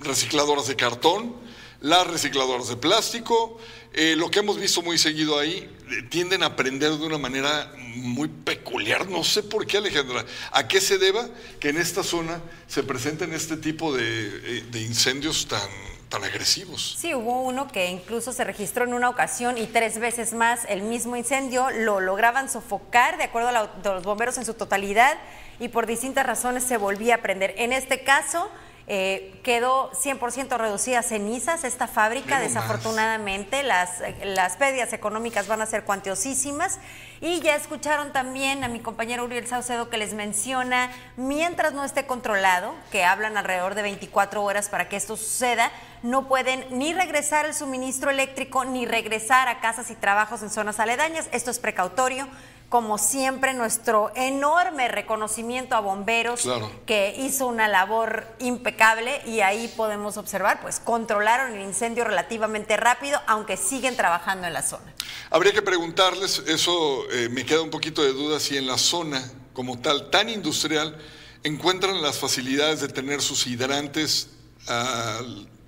recicladoras 0.00 0.68
de 0.68 0.76
cartón, 0.76 1.41
las 1.82 2.06
recicladoras 2.06 2.68
de 2.68 2.76
plástico, 2.76 3.58
eh, 3.92 4.14
lo 4.16 4.30
que 4.30 4.38
hemos 4.38 4.58
visto 4.58 4.82
muy 4.82 4.98
seguido 4.98 5.38
ahí, 5.38 5.68
eh, 5.90 6.02
tienden 6.08 6.42
a 6.42 6.46
aprender 6.46 6.92
de 6.92 7.04
una 7.04 7.18
manera 7.18 7.72
muy 7.96 8.28
peculiar. 8.28 9.08
No 9.08 9.22
sé 9.24 9.42
por 9.42 9.66
qué, 9.66 9.78
Alejandra. 9.78 10.24
¿A 10.52 10.66
qué 10.66 10.80
se 10.80 10.96
deba 10.98 11.28
que 11.60 11.68
en 11.70 11.76
esta 11.76 12.02
zona 12.02 12.40
se 12.68 12.82
presenten 12.84 13.34
este 13.34 13.56
tipo 13.56 13.94
de, 13.94 14.04
eh, 14.04 14.64
de 14.70 14.80
incendios 14.80 15.48
tan, 15.48 15.68
tan 16.08 16.22
agresivos? 16.22 16.96
Sí, 16.98 17.14
hubo 17.14 17.42
uno 17.42 17.66
que 17.66 17.90
incluso 17.90 18.32
se 18.32 18.44
registró 18.44 18.84
en 18.84 18.94
una 18.94 19.10
ocasión 19.10 19.58
y 19.58 19.66
tres 19.66 19.98
veces 19.98 20.32
más 20.32 20.60
el 20.68 20.82
mismo 20.82 21.16
incendio 21.16 21.68
lo 21.70 22.00
lograban 22.00 22.48
sofocar, 22.48 23.18
de 23.18 23.24
acuerdo 23.24 23.48
a 23.48 23.70
los 23.82 24.02
bomberos 24.04 24.38
en 24.38 24.44
su 24.44 24.54
totalidad, 24.54 25.18
y 25.58 25.68
por 25.68 25.86
distintas 25.86 26.24
razones 26.24 26.62
se 26.62 26.76
volvía 26.76 27.16
a 27.16 27.18
prender. 27.18 27.54
En 27.58 27.72
este 27.72 28.04
caso 28.04 28.48
eh, 28.88 29.40
quedó 29.44 29.90
100% 29.92 30.56
reducida 30.58 30.98
a 30.98 31.02
cenizas 31.02 31.64
esta 31.64 31.86
fábrica, 31.86 32.40
desafortunadamente. 32.40 33.62
Las, 33.62 34.02
las 34.24 34.56
pérdidas 34.56 34.92
económicas 34.92 35.46
van 35.46 35.62
a 35.62 35.66
ser 35.66 35.84
cuantiosísimas. 35.84 36.78
Y 37.20 37.40
ya 37.40 37.54
escucharon 37.54 38.12
también 38.12 38.64
a 38.64 38.68
mi 38.68 38.80
compañero 38.80 39.24
Uriel 39.24 39.46
Saucedo 39.46 39.88
que 39.88 39.96
les 39.96 40.12
menciona, 40.12 40.90
mientras 41.16 41.72
no 41.72 41.84
esté 41.84 42.04
controlado, 42.04 42.74
que 42.90 43.04
hablan 43.04 43.36
alrededor 43.36 43.76
de 43.76 43.82
24 43.82 44.42
horas 44.42 44.68
para 44.68 44.88
que 44.88 44.96
esto 44.96 45.16
suceda, 45.16 45.70
no 46.02 46.26
pueden 46.26 46.66
ni 46.70 46.92
regresar 46.92 47.46
el 47.46 47.54
suministro 47.54 48.10
eléctrico 48.10 48.64
ni 48.64 48.86
regresar 48.86 49.46
a 49.46 49.60
casas 49.60 49.90
y 49.92 49.94
trabajos 49.94 50.42
en 50.42 50.50
zonas 50.50 50.80
aledañas. 50.80 51.28
Esto 51.30 51.52
es 51.52 51.60
precautorio 51.60 52.26
como 52.72 52.96
siempre, 52.96 53.52
nuestro 53.52 54.12
enorme 54.16 54.88
reconocimiento 54.88 55.74
a 55.74 55.80
bomberos 55.80 56.48
que 56.86 57.14
hizo 57.18 57.46
una 57.46 57.68
labor 57.68 58.26
impecable 58.38 59.20
y 59.26 59.40
ahí 59.40 59.70
podemos 59.76 60.16
observar, 60.16 60.62
pues 60.62 60.80
controlaron 60.80 61.52
el 61.52 61.60
incendio 61.60 62.04
relativamente 62.04 62.78
rápido, 62.78 63.20
aunque 63.26 63.58
siguen 63.58 63.94
trabajando 63.94 64.46
en 64.46 64.54
la 64.54 64.62
zona. 64.62 64.90
Habría 65.28 65.52
que 65.52 65.60
preguntarles, 65.60 66.44
eso 66.46 67.04
eh, 67.10 67.28
me 67.28 67.44
queda 67.44 67.60
un 67.60 67.68
poquito 67.68 68.02
de 68.02 68.14
duda, 68.14 68.40
si 68.40 68.56
en 68.56 68.66
la 68.66 68.78
zona 68.78 69.22
como 69.52 69.78
tal, 69.78 70.08
tan 70.08 70.30
industrial, 70.30 70.96
encuentran 71.44 72.00
las 72.00 72.18
facilidades 72.18 72.80
de 72.80 72.88
tener 72.88 73.20
sus 73.20 73.46
hidrantes, 73.46 74.30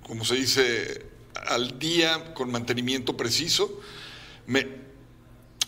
como 0.01 0.25
se 0.25 0.33
dice, 0.33 1.05
al 1.35 1.77
día, 1.77 2.33
con 2.33 2.49
mantenimiento 2.49 3.15
preciso. 3.15 3.79
Me, 4.47 4.84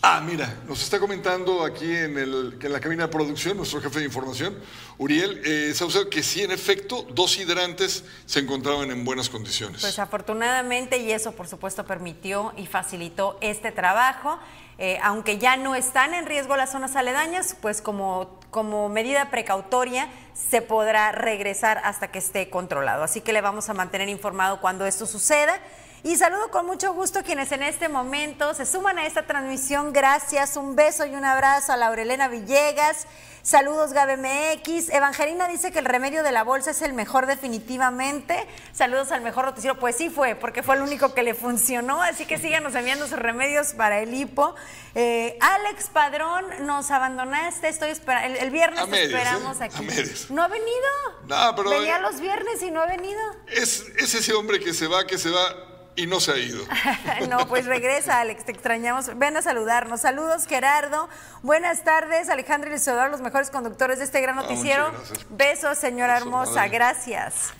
Ah, 0.00 0.20
mira, 0.24 0.54
nos 0.68 0.80
está 0.80 1.00
comentando 1.00 1.64
aquí 1.64 1.92
en, 1.92 2.16
el, 2.16 2.56
en 2.62 2.72
la 2.72 2.78
cabina 2.78 3.06
de 3.06 3.08
producción 3.08 3.56
nuestro 3.56 3.80
jefe 3.80 3.98
de 3.98 4.04
información, 4.04 4.56
Uriel 4.96 5.42
eh, 5.44 5.74
Saucedo, 5.74 6.08
que 6.08 6.22
sí, 6.22 6.42
en 6.42 6.52
efecto, 6.52 7.04
dos 7.10 7.36
hidrantes 7.36 8.04
se 8.24 8.38
encontraban 8.38 8.92
en 8.92 9.04
buenas 9.04 9.28
condiciones. 9.28 9.80
Pues 9.80 9.98
afortunadamente, 9.98 10.98
y 10.98 11.10
eso 11.10 11.32
por 11.32 11.48
supuesto 11.48 11.84
permitió 11.84 12.52
y 12.56 12.66
facilitó 12.66 13.38
este 13.40 13.72
trabajo. 13.72 14.38
Eh, 14.80 15.00
aunque 15.02 15.38
ya 15.38 15.56
no 15.56 15.74
están 15.74 16.14
en 16.14 16.26
riesgo 16.26 16.56
las 16.56 16.70
zonas 16.70 16.94
aledañas, 16.94 17.56
pues 17.60 17.82
como, 17.82 18.38
como 18.50 18.88
medida 18.88 19.28
precautoria 19.28 20.08
se 20.32 20.62
podrá 20.62 21.10
regresar 21.10 21.80
hasta 21.82 22.12
que 22.12 22.20
esté 22.20 22.48
controlado. 22.48 23.02
Así 23.02 23.20
que 23.20 23.32
le 23.32 23.40
vamos 23.40 23.68
a 23.68 23.74
mantener 23.74 24.08
informado 24.08 24.60
cuando 24.60 24.86
esto 24.86 25.06
suceda. 25.06 25.60
Y 26.04 26.16
saludo 26.16 26.50
con 26.52 26.64
mucho 26.64 26.92
gusto 26.94 27.24
quienes 27.24 27.50
en 27.50 27.64
este 27.64 27.88
momento 27.88 28.54
se 28.54 28.66
suman 28.66 28.98
a 28.98 29.06
esta 29.06 29.26
transmisión. 29.26 29.92
Gracias, 29.92 30.56
un 30.56 30.76
beso 30.76 31.04
y 31.04 31.14
un 31.16 31.24
abrazo 31.24 31.72
a 31.72 31.76
Laurelena 31.76 32.28
Villegas. 32.28 33.08
Saludos 33.42 33.92
GabMX. 33.92 34.90
Evangelina 34.90 35.48
dice 35.48 35.72
que 35.72 35.80
el 35.80 35.86
remedio 35.86 36.22
de 36.22 36.30
la 36.30 36.44
bolsa 36.44 36.70
es 36.70 36.82
el 36.82 36.92
mejor 36.92 37.26
definitivamente. 37.26 38.46
Saludos 38.72 39.10
al 39.10 39.22
mejor 39.22 39.46
noticiero. 39.46 39.78
Pues 39.78 39.96
sí 39.96 40.08
fue, 40.08 40.36
porque 40.36 40.62
fue 40.62 40.76
el 40.76 40.82
único 40.82 41.14
que 41.14 41.24
le 41.24 41.34
funcionó. 41.34 42.00
Así 42.00 42.26
que 42.26 42.38
síganos 42.38 42.74
enviando 42.76 43.08
sus 43.08 43.18
remedios 43.18 43.72
para 43.72 44.00
el 44.00 44.14
hipo. 44.14 44.54
Eh, 44.94 45.36
Alex 45.40 45.88
Padrón, 45.92 46.44
nos 46.60 46.90
abandonaste. 46.92 47.68
Estoy 47.68 47.90
esperando. 47.90 48.38
El, 48.38 48.50
viernes 48.50 48.88
te 48.88 49.04
esperamos 49.04 49.60
¿eh? 49.60 49.64
aquí. 49.64 49.88
A 49.88 50.32
¿No 50.32 50.42
ha 50.42 50.48
venido? 50.48 50.88
No, 51.26 51.56
pero 51.56 51.70
Venía 51.70 51.96
eh, 51.96 52.02
los 52.02 52.20
viernes 52.20 52.62
y 52.62 52.70
no 52.70 52.82
ha 52.82 52.86
venido. 52.86 53.20
Es, 53.48 53.84
es 53.96 54.14
ese 54.14 54.32
hombre 54.34 54.60
que 54.60 54.74
se 54.74 54.86
va, 54.86 55.06
que 55.06 55.18
se 55.18 55.30
va 55.30 55.67
y 55.98 56.06
no 56.06 56.20
se 56.20 56.30
ha 56.32 56.38
ido. 56.38 56.64
no, 57.28 57.48
pues 57.48 57.66
regresa, 57.66 58.20
Alex, 58.20 58.44
te 58.44 58.52
extrañamos. 58.52 59.18
Ven 59.18 59.36
a 59.36 59.42
saludarnos. 59.42 60.00
Saludos, 60.00 60.46
Gerardo. 60.46 61.08
Buenas 61.42 61.82
tardes, 61.82 62.28
Alejandro 62.28 62.70
y 62.70 62.74
Isidoro, 62.76 63.08
los 63.08 63.20
mejores 63.20 63.50
conductores 63.50 63.98
de 63.98 64.04
este 64.04 64.20
gran 64.20 64.38
Ah, 64.38 64.42
noticiero. 64.42 64.92
Besos, 65.30 65.76
señora 65.76 66.14
Besos, 66.14 66.26
hermosa. 66.28 66.54
madre. 66.54 66.68
Gracias. 66.70 67.52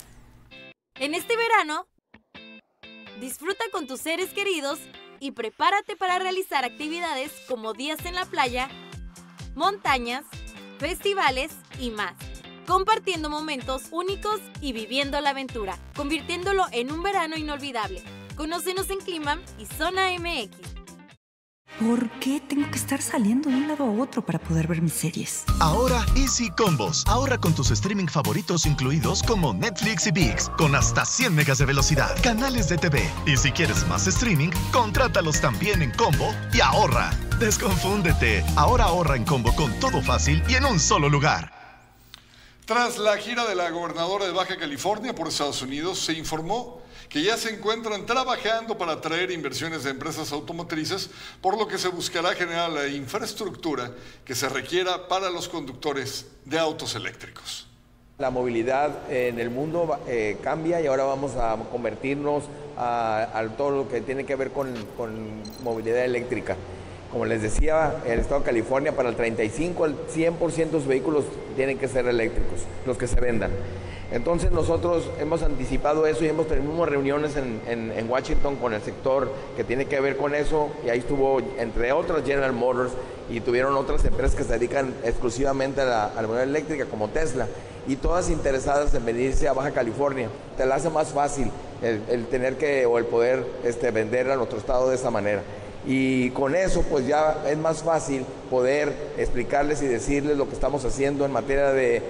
En 0.95 1.13
este 1.15 1.35
verano, 1.35 1.85
disfruta 3.19 3.65
con 3.73 3.87
tus 3.87 3.99
seres 3.99 4.29
queridos 4.29 4.79
y 5.19 5.31
prepárate 5.31 5.97
para 5.97 6.17
realizar 6.17 6.63
actividades 6.63 7.31
como 7.49 7.73
días 7.73 7.99
en 8.05 8.15
la 8.15 8.25
playa, 8.25 8.69
montañas, 9.53 10.23
festivales 10.79 11.51
y 11.77 11.91
más. 11.91 12.13
Compartiendo 12.65 13.29
momentos 13.29 13.87
únicos 13.91 14.39
y 14.61 14.71
viviendo 14.71 15.19
la 15.19 15.31
aventura, 15.31 15.77
convirtiéndolo 15.95 16.65
en 16.71 16.91
un 16.91 17.01
verano 17.03 17.35
inolvidable. 17.35 18.01
Conócenos 18.39 18.89
en 18.89 18.99
Clima 18.99 19.37
y 19.57 19.65
Zona 19.65 20.11
MX. 20.17 20.55
¿Por 21.77 22.09
qué 22.21 22.39
tengo 22.39 22.71
que 22.71 22.77
estar 22.77 23.01
saliendo 23.01 23.49
de 23.49 23.57
un 23.57 23.67
lado 23.67 23.83
a 23.83 23.91
otro 23.91 24.25
para 24.25 24.39
poder 24.39 24.65
ver 24.65 24.81
mis 24.81 24.93
series? 24.93 25.43
Ahora 25.59 26.05
Easy 26.15 26.49
Combos. 26.51 27.03
Ahorra 27.07 27.37
con 27.37 27.53
tus 27.53 27.69
streaming 27.69 28.07
favoritos 28.07 28.65
incluidos 28.65 29.23
como 29.23 29.53
Netflix 29.53 30.07
y 30.07 30.11
VIX 30.11 30.47
con 30.57 30.73
hasta 30.73 31.03
100 31.03 31.35
megas 31.35 31.57
de 31.57 31.65
velocidad, 31.65 32.15
canales 32.23 32.69
de 32.69 32.77
TV. 32.77 33.11
Y 33.25 33.35
si 33.35 33.51
quieres 33.51 33.85
más 33.87 34.07
streaming, 34.07 34.51
contrátalos 34.71 35.41
también 35.41 35.81
en 35.81 35.91
combo 35.91 36.33
y 36.53 36.61
ahorra. 36.61 37.11
Desconfúndete. 37.39 38.45
Ahora 38.55 38.85
ahorra 38.85 39.17
en 39.17 39.25
combo 39.25 39.53
con 39.53 39.77
todo 39.81 40.01
fácil 40.01 40.41
y 40.47 40.53
en 40.53 40.63
un 40.63 40.79
solo 40.79 41.09
lugar. 41.09 41.51
Tras 42.63 42.99
la 42.99 43.17
gira 43.17 43.45
de 43.45 43.55
la 43.55 43.69
gobernadora 43.69 44.25
de 44.25 44.31
Baja 44.31 44.55
California 44.55 45.13
por 45.13 45.27
Estados 45.27 45.61
Unidos, 45.61 45.99
se 45.99 46.13
informó 46.13 46.79
que 47.09 47.23
ya 47.23 47.35
se 47.37 47.49
encuentran 47.49 48.05
trabajando 48.05 48.77
para 48.77 48.93
atraer 48.93 49.31
inversiones 49.31 49.83
de 49.83 49.89
empresas 49.89 50.31
automotrices, 50.31 51.09
por 51.41 51.57
lo 51.57 51.67
que 51.67 51.79
se 51.79 51.89
buscará 51.89 52.35
generar 52.35 52.69
la 52.69 52.87
infraestructura 52.87 53.91
que 54.23 54.35
se 54.35 54.47
requiera 54.47 55.07
para 55.07 55.31
los 55.31 55.49
conductores 55.49 56.27
de 56.45 56.59
autos 56.59 56.93
eléctricos. 56.93 57.65
La 58.19 58.29
movilidad 58.29 59.11
en 59.11 59.39
el 59.39 59.49
mundo 59.49 59.97
eh, 60.07 60.37
cambia 60.43 60.81
y 60.81 60.87
ahora 60.87 61.05
vamos 61.05 61.35
a 61.35 61.57
convertirnos 61.71 62.43
a, 62.77 63.43
todo 63.57 63.71
lo 63.71 63.89
que 63.89 64.01
tiene 64.01 64.25
que 64.25 64.35
ver 64.35 64.51
con, 64.51 64.71
con 64.95 65.41
movilidad 65.63 66.05
eléctrica. 66.05 66.55
Como 67.11 67.25
les 67.25 67.41
decía, 67.41 67.95
el 68.05 68.19
Estado 68.19 68.41
de 68.41 68.45
California 68.45 68.95
para 68.95 69.09
el 69.09 69.15
35 69.15 69.83
al 69.83 69.95
100% 70.07 70.53
de 70.53 70.71
sus 70.71 70.85
vehículos 70.85 71.25
tienen 71.55 71.79
que 71.79 71.87
ser 71.87 72.05
eléctricos, 72.07 72.59
los 72.85 72.97
que 72.97 73.07
se 73.07 73.19
vendan. 73.19 73.51
Entonces 74.11 74.51
nosotros 74.51 75.07
hemos 75.19 75.43
anticipado 75.43 76.07
eso 76.07 76.25
y 76.25 76.29
hemos 76.29 76.47
tenido 76.47 76.85
reuniones 76.85 77.35
en, 77.35 77.61
en, 77.67 78.09
Washington 78.09 78.55
con 78.55 78.73
el 78.73 78.81
sector 78.81 79.31
que 79.55 79.63
tiene 79.63 79.85
que 79.85 79.99
ver 79.99 80.17
con 80.17 80.33
eso 80.33 80.69
y 80.83 80.89
ahí 80.89 80.99
estuvo 80.99 81.39
entre 81.59 81.91
otras 81.91 82.25
General 82.25 82.51
Motors 82.51 82.91
y 83.29 83.39
tuvieron 83.39 83.75
otras 83.75 84.03
empresas 84.05 84.35
que 84.35 84.43
se 84.43 84.53
dedican 84.53 84.95
exclusivamente 85.03 85.81
a 85.81 85.85
la, 85.85 86.05
a 86.05 86.43
eléctrica 86.43 86.85
como 86.85 87.09
Tesla 87.09 87.47
y 87.87 87.97
todas 87.97 88.31
interesadas 88.31 88.93
en 88.95 89.05
venirse 89.05 89.47
a 89.47 89.53
Baja 89.53 89.71
California. 89.71 90.29
Te 90.57 90.65
la 90.65 90.75
hace 90.75 90.89
más 90.89 91.09
fácil 91.09 91.51
el, 91.83 92.01
el 92.09 92.25
tener 92.27 92.57
que 92.57 92.87
o 92.87 92.97
el 92.97 93.05
poder 93.05 93.45
este, 93.63 93.91
vender 93.91 94.31
a 94.31 94.35
nuestro 94.35 94.57
estado 94.57 94.89
de 94.89 94.95
esa 94.95 95.11
manera. 95.11 95.43
Y 95.85 96.31
con 96.31 96.55
eso 96.55 96.83
pues 96.83 97.07
ya 97.07 97.37
es 97.47 97.57
más 97.57 97.83
fácil 97.83 98.25
poder 98.49 98.93
explicarles 99.17 99.81
y 99.81 99.87
decirles 99.87 100.37
lo 100.37 100.47
que 100.47 100.53
estamos 100.53 100.83
haciendo 100.83 101.25
en 101.25 101.31
materia 101.31 101.71
de, 101.71 102.01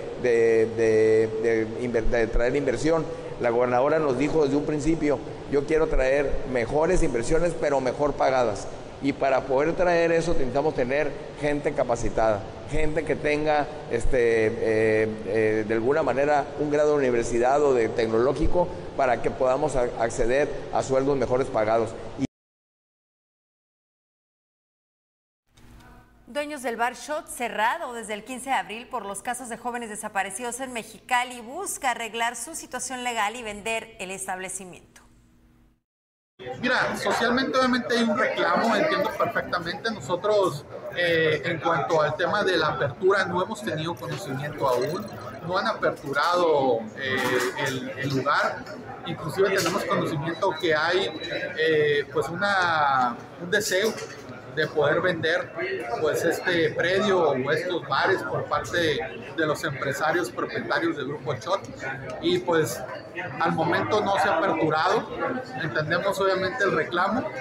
traer 2.31 2.55
inversión. 2.55 3.05
La 3.39 3.51
gobernadora 3.51 3.99
nos 3.99 4.17
dijo 4.17 4.43
desde 4.43 4.57
un 4.57 4.65
principio, 4.65 5.19
yo 5.51 5.65
quiero 5.65 5.87
traer 5.87 6.29
mejores 6.51 7.03
inversiones 7.03 7.53
pero 7.59 7.79
mejor 7.79 8.13
pagadas. 8.13 8.67
Y 9.01 9.13
para 9.13 9.41
poder 9.45 9.73
traer 9.73 10.11
eso 10.11 10.33
necesitamos 10.33 10.75
tener 10.75 11.09
gente 11.39 11.71
capacitada, 11.71 12.41
gente 12.69 13.05
que 13.05 13.15
tenga 13.15 13.65
este, 13.91 14.47
eh, 14.47 15.07
eh, 15.27 15.65
de 15.65 15.73
alguna 15.73 16.03
manera 16.03 16.47
un 16.59 16.69
grado 16.69 16.89
de 16.91 16.97
universidad 16.97 17.63
o 17.63 17.73
de 17.73 17.87
tecnológico 17.87 18.67
para 18.97 19.21
que 19.21 19.31
podamos 19.31 19.77
acceder 19.77 20.49
a 20.73 20.83
sueldos 20.83 21.15
mejores 21.15 21.47
pagados. 21.47 21.91
Dueños 26.29 26.61
del 26.61 26.77
bar 26.77 26.93
Shot, 26.93 27.27
cerrado 27.27 27.91
desde 27.93 28.13
el 28.13 28.23
15 28.23 28.51
de 28.51 28.55
abril 28.55 28.87
por 28.87 29.03
los 29.03 29.23
casos 29.23 29.49
de 29.49 29.57
jóvenes 29.57 29.89
desaparecidos 29.89 30.59
en 30.59 30.71
Mexicali, 30.73 31.41
busca 31.41 31.89
arreglar 31.89 32.35
su 32.35 32.53
situación 32.53 33.03
legal 33.03 33.35
y 33.35 33.41
vender 33.41 33.95
el 33.99 34.11
establecimiento. 34.11 35.01
Mira, 36.61 36.95
socialmente 36.97 37.57
obviamente 37.57 37.97
hay 37.97 38.03
un 38.03 38.15
reclamo, 38.15 38.75
entiendo 38.75 39.09
perfectamente. 39.17 39.91
Nosotros 39.91 40.65
eh, 40.95 41.41
en 41.45 41.59
cuanto 41.61 41.99
al 41.99 42.15
tema 42.15 42.43
de 42.43 42.57
la 42.57 42.67
apertura 42.67 43.25
no 43.25 43.41
hemos 43.41 43.63
tenido 43.63 43.95
conocimiento 43.95 44.67
aún, 44.67 45.03
no 45.47 45.57
han 45.57 45.65
aperturado 45.65 46.81
eh, 46.95 47.91
el, 47.97 48.09
lugar. 48.09 48.63
Inclusive 49.07 49.49
tenemos 49.49 49.83
conocimiento 49.83 50.51
que 50.61 50.75
hay 50.75 51.11
eh, 51.57 52.05
pues 52.13 52.29
una, 52.29 53.17
un 53.41 53.49
deseo 53.49 53.91
de 54.59 54.67
poder 54.67 55.01
vender 55.01 55.53
pues 56.01 56.23
este 56.25 56.71
predio 56.71 57.29
o 57.29 57.51
estos 57.51 57.87
bares 57.87 58.21
por 58.23 58.45
parte 58.45 58.99
de 59.37 59.45
los 59.45 59.63
empresarios 59.63 60.29
propietarios 60.31 60.97
del 60.97 61.07
grupo 61.07 61.33
Shot. 61.33 61.61
Y 62.21 62.39
pues 62.39 62.79
al 63.39 63.53
momento 63.53 64.01
no 64.01 64.19
se 64.19 64.27
ha 64.27 64.37
aperturado. 64.37 65.09
Entendemos 65.61 66.19
obviamente 66.19 66.63
el 66.65 66.71
reclamo. 66.73 67.31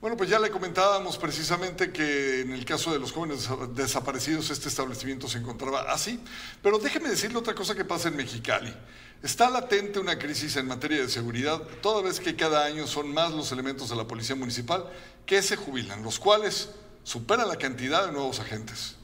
Bueno, 0.00 0.16
pues 0.16 0.30
ya 0.30 0.38
le 0.40 0.50
comentábamos 0.50 1.18
precisamente 1.18 1.92
que 1.92 2.40
en 2.40 2.52
el 2.52 2.64
caso 2.64 2.90
de 2.90 2.98
los 2.98 3.12
jóvenes 3.12 3.48
desaparecidos 3.74 4.48
este 4.50 4.68
establecimiento 4.68 5.28
se 5.28 5.38
encontraba 5.38 5.92
así, 5.92 6.24
pero 6.62 6.78
déjeme 6.78 7.10
decirle 7.10 7.38
otra 7.38 7.54
cosa 7.54 7.74
que 7.74 7.84
pasa 7.84 8.08
en 8.08 8.16
Mexicali. 8.16 8.74
Está 9.22 9.50
latente 9.50 9.98
una 9.98 10.18
crisis 10.18 10.56
en 10.56 10.66
materia 10.66 11.02
de 11.02 11.08
seguridad, 11.08 11.60
toda 11.82 12.02
vez 12.02 12.18
que 12.20 12.36
cada 12.36 12.64
año 12.64 12.86
son 12.86 13.12
más 13.12 13.32
los 13.32 13.52
elementos 13.52 13.90
de 13.90 13.96
la 13.96 14.06
Policía 14.06 14.34
Municipal 14.34 14.86
que 15.26 15.42
se 15.42 15.56
jubilan, 15.56 16.02
los 16.02 16.18
cuales 16.18 16.74
superan 17.02 17.48
la 17.48 17.56
cantidad 17.56 18.06
de 18.06 18.12
nuevos 18.12 18.40
agentes. 18.40 18.96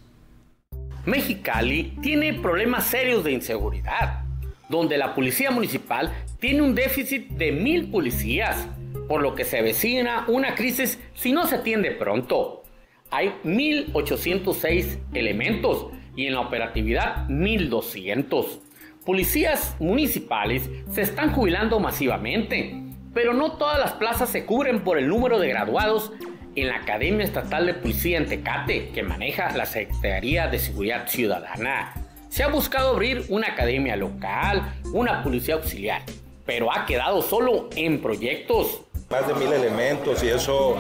Mexicali 1.04 1.98
tiene 2.00 2.32
problemas 2.32 2.86
serios 2.86 3.24
de 3.24 3.32
inseguridad, 3.32 4.24
donde 4.70 4.96
la 4.96 5.14
Policía 5.14 5.50
Municipal 5.50 6.10
tiene 6.40 6.62
un 6.62 6.74
déficit 6.74 7.28
de 7.32 7.52
mil 7.52 7.90
policías, 7.90 8.66
por 9.08 9.20
lo 9.20 9.34
que 9.34 9.44
se 9.44 9.58
avecina 9.58 10.24
una 10.28 10.54
crisis 10.54 10.98
si 11.14 11.32
no 11.32 11.46
se 11.46 11.56
atiende 11.56 11.90
pronto. 11.90 12.62
Hay 13.10 13.34
1.806 13.44 14.98
elementos 15.12 15.88
y 16.16 16.26
en 16.26 16.32
la 16.32 16.40
operatividad 16.40 17.28
1.200. 17.28 18.65
Policías 19.06 19.76
municipales 19.78 20.68
se 20.90 21.02
están 21.02 21.32
jubilando 21.32 21.78
masivamente, 21.78 22.74
pero 23.14 23.34
no 23.34 23.52
todas 23.52 23.78
las 23.78 23.92
plazas 23.92 24.28
se 24.28 24.44
cubren 24.44 24.82
por 24.82 24.98
el 24.98 25.06
número 25.06 25.38
de 25.38 25.46
graduados 25.46 26.10
en 26.56 26.66
la 26.66 26.78
Academia 26.78 27.24
Estatal 27.24 27.66
de 27.66 27.74
Policía 27.74 28.18
en 28.18 28.26
Tecate, 28.26 28.88
que 28.88 29.04
maneja 29.04 29.56
la 29.56 29.64
Secretaría 29.64 30.48
de 30.48 30.58
Seguridad 30.58 31.06
Ciudadana. 31.06 31.94
Se 32.30 32.42
ha 32.42 32.48
buscado 32.48 32.90
abrir 32.90 33.24
una 33.28 33.46
academia 33.46 33.94
local, 33.94 34.74
una 34.92 35.22
policía 35.22 35.54
auxiliar, 35.54 36.02
pero 36.44 36.76
ha 36.76 36.84
quedado 36.84 37.22
solo 37.22 37.70
en 37.76 38.02
proyectos. 38.02 38.80
Más 39.08 39.28
de 39.28 39.34
mil 39.34 39.52
elementos 39.52 40.20
y 40.24 40.30
eso 40.30 40.76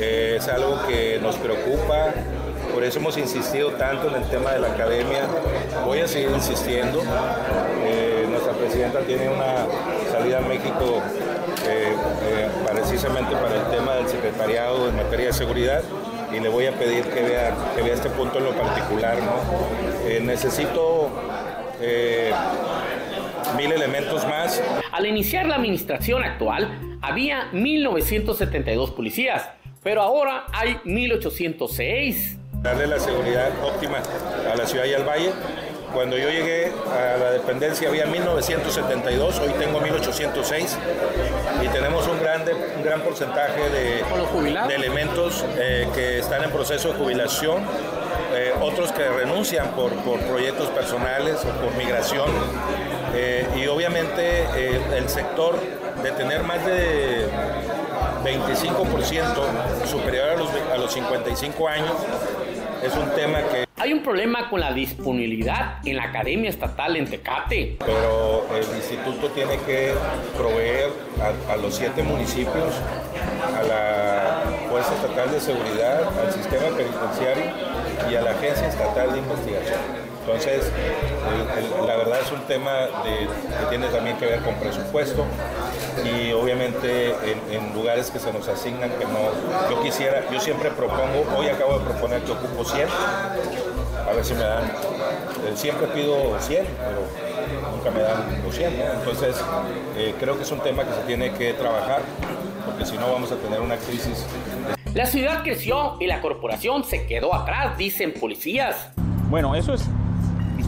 eh, 0.00 0.36
es 0.38 0.48
algo 0.48 0.80
que 0.88 1.18
nos 1.20 1.36
preocupa. 1.36 2.14
Por 2.72 2.84
eso 2.84 2.98
hemos 2.98 3.16
insistido 3.16 3.72
tanto 3.72 4.08
en 4.08 4.22
el 4.22 4.28
tema 4.28 4.52
de 4.52 4.60
la 4.60 4.68
academia. 4.72 5.26
Voy 5.84 6.00
a 6.00 6.08
seguir 6.08 6.30
insistiendo. 6.30 7.02
Eh, 8.66 8.68
presidenta 8.68 9.00
tiene 9.00 9.28
una 9.28 9.66
salida 10.10 10.38
a 10.38 10.40
México 10.40 11.00
eh, 11.68 11.94
precisamente 12.72 13.36
para 13.36 13.54
el 13.54 13.76
tema 13.76 13.94
del 13.94 14.08
secretariado 14.08 14.88
en 14.88 14.96
materia 14.96 15.26
de 15.26 15.32
seguridad 15.32 15.82
y 16.32 16.40
le 16.40 16.48
voy 16.48 16.66
a 16.66 16.72
pedir 16.72 17.04
que 17.04 17.22
vea, 17.22 17.54
que 17.76 17.82
vea 17.82 17.94
este 17.94 18.10
punto 18.10 18.38
en 18.38 18.44
lo 18.44 18.52
particular. 18.52 19.18
¿no? 19.18 20.20
necesito 20.22 21.10
mil 23.56 23.72
elementos 23.72 24.26
más. 24.26 24.60
Al 24.90 25.06
iniciar 25.06 25.46
la 25.46 25.56
administración 25.56 26.24
actual, 26.24 26.98
había 27.02 27.52
1.972 27.52 28.94
policías, 28.94 29.48
pero 29.82 30.02
ahora 30.02 30.46
hay 30.52 30.74
1.806. 30.84 32.38
Darle 32.62 32.88
la 32.88 32.98
seguridad 32.98 33.50
óptima 33.62 33.98
a 34.52 34.56
la 34.56 34.66
ciudad 34.66 34.86
y 34.86 34.94
al 34.94 35.04
valle. 35.04 35.30
Cuando 35.96 36.18
yo 36.18 36.28
llegué 36.28 36.70
a 36.92 37.16
la 37.16 37.30
dependencia 37.30 37.88
había 37.88 38.04
1972, 38.04 39.38
hoy 39.38 39.48
tengo 39.58 39.80
1806 39.80 40.76
y 41.64 41.68
tenemos 41.68 42.06
un, 42.06 42.20
grande, 42.20 42.52
un 42.52 42.82
gran 42.84 43.00
porcentaje 43.00 43.62
de, 43.70 44.04
de 44.68 44.74
elementos 44.74 45.42
eh, 45.56 45.88
que 45.94 46.18
están 46.18 46.44
en 46.44 46.50
proceso 46.50 46.92
de 46.92 46.98
jubilación 46.98 47.62
eh, 48.34 48.52
otros 48.60 48.92
que 48.92 49.08
renuncian 49.08 49.70
por, 49.70 49.90
por, 50.02 50.20
proyectos 50.20 50.68
personales 50.68 51.42
o 51.46 51.64
por 51.64 51.74
migración. 51.78 52.28
Eh, 53.14 53.46
y 53.56 53.66
obviamente 53.66 54.44
el 54.94 55.08
sector 55.08 55.58
de 56.02 56.10
tener 56.10 56.42
más 56.42 56.62
de 56.66 57.26
25% 58.22 59.86
superior 59.86 60.28
a 60.28 60.36
los, 60.36 60.50
a 60.74 60.76
los 60.76 60.92
55 60.92 61.68
años 61.68 61.94
es 62.86 62.96
un 62.96 63.10
tema 63.10 63.42
que... 63.42 63.66
Hay 63.78 63.92
un 63.92 64.02
problema 64.02 64.48
con 64.48 64.60
la 64.60 64.72
disponibilidad 64.72 65.78
en 65.84 65.96
la 65.96 66.04
Academia 66.04 66.48
Estatal 66.48 66.96
en 66.96 67.10
Tecate. 67.10 67.76
Pero 67.84 68.46
el 68.54 68.76
instituto 68.76 69.28
tiene 69.30 69.58
que 69.66 69.92
proveer 70.36 70.90
a, 71.20 71.52
a 71.52 71.56
los 71.56 71.74
siete 71.74 72.02
municipios, 72.02 72.74
a 73.54 73.62
la 73.62 74.42
Fuerza 74.70 74.94
Estatal 74.94 75.30
de 75.30 75.40
Seguridad, 75.40 76.02
al 76.18 76.32
sistema 76.32 76.68
penitenciario 76.76 77.44
y 78.10 78.14
a 78.14 78.22
la 78.22 78.30
Agencia 78.30 78.68
Estatal 78.68 79.12
de 79.12 79.18
Investigación. 79.18 79.80
Entonces, 80.26 80.72
la 81.86 81.96
verdad 81.96 82.18
es 82.20 82.32
un 82.32 82.40
tema 82.48 82.72
de, 83.04 83.28
que 83.60 83.66
tiene 83.68 83.86
también 83.88 84.16
que 84.16 84.26
ver 84.26 84.40
con 84.40 84.54
presupuesto 84.56 85.24
y 86.04 86.32
obviamente 86.32 87.14
en, 87.50 87.74
lugares 87.74 88.10
que 88.10 88.18
se 88.18 88.32
nos 88.32 88.48
asignan 88.48 88.90
que 88.90 89.04
no, 89.04 89.70
yo 89.70 89.82
quisiera, 89.82 90.24
yo 90.30 90.40
siempre 90.40 90.70
propongo, 90.70 91.24
hoy 91.36 91.48
acabo 91.48 91.78
de 91.78 91.84
proponer 91.84 92.22
que 92.22 92.32
ocupo 92.32 92.64
100, 92.64 92.88
a 94.08 94.12
ver 94.12 94.24
si 94.24 94.34
me 94.34 94.40
dan, 94.40 94.64
eh, 94.64 95.52
siempre 95.54 95.86
pido 95.88 96.38
100, 96.40 96.66
pero 96.66 97.70
nunca 97.72 97.90
me 97.90 98.02
dan 98.02 98.42
200, 98.44 98.94
entonces 98.98 99.36
eh, 99.96 100.14
creo 100.18 100.36
que 100.36 100.42
es 100.42 100.50
un 100.50 100.60
tema 100.60 100.84
que 100.84 100.92
se 100.92 101.00
tiene 101.02 101.32
que 101.32 101.52
trabajar 101.54 102.02
porque 102.64 102.84
si 102.84 102.96
no 102.98 103.10
vamos 103.12 103.30
a 103.32 103.36
tener 103.36 103.60
una 103.60 103.76
crisis. 103.76 104.26
La 104.94 105.06
ciudad 105.06 105.42
creció 105.42 105.96
y 106.00 106.06
la 106.06 106.20
corporación 106.20 106.84
se 106.84 107.06
quedó 107.06 107.34
atrás, 107.34 107.76
dicen 107.76 108.14
policías. 108.18 108.90
Bueno, 109.28 109.54
eso 109.54 109.74
es 109.74 109.88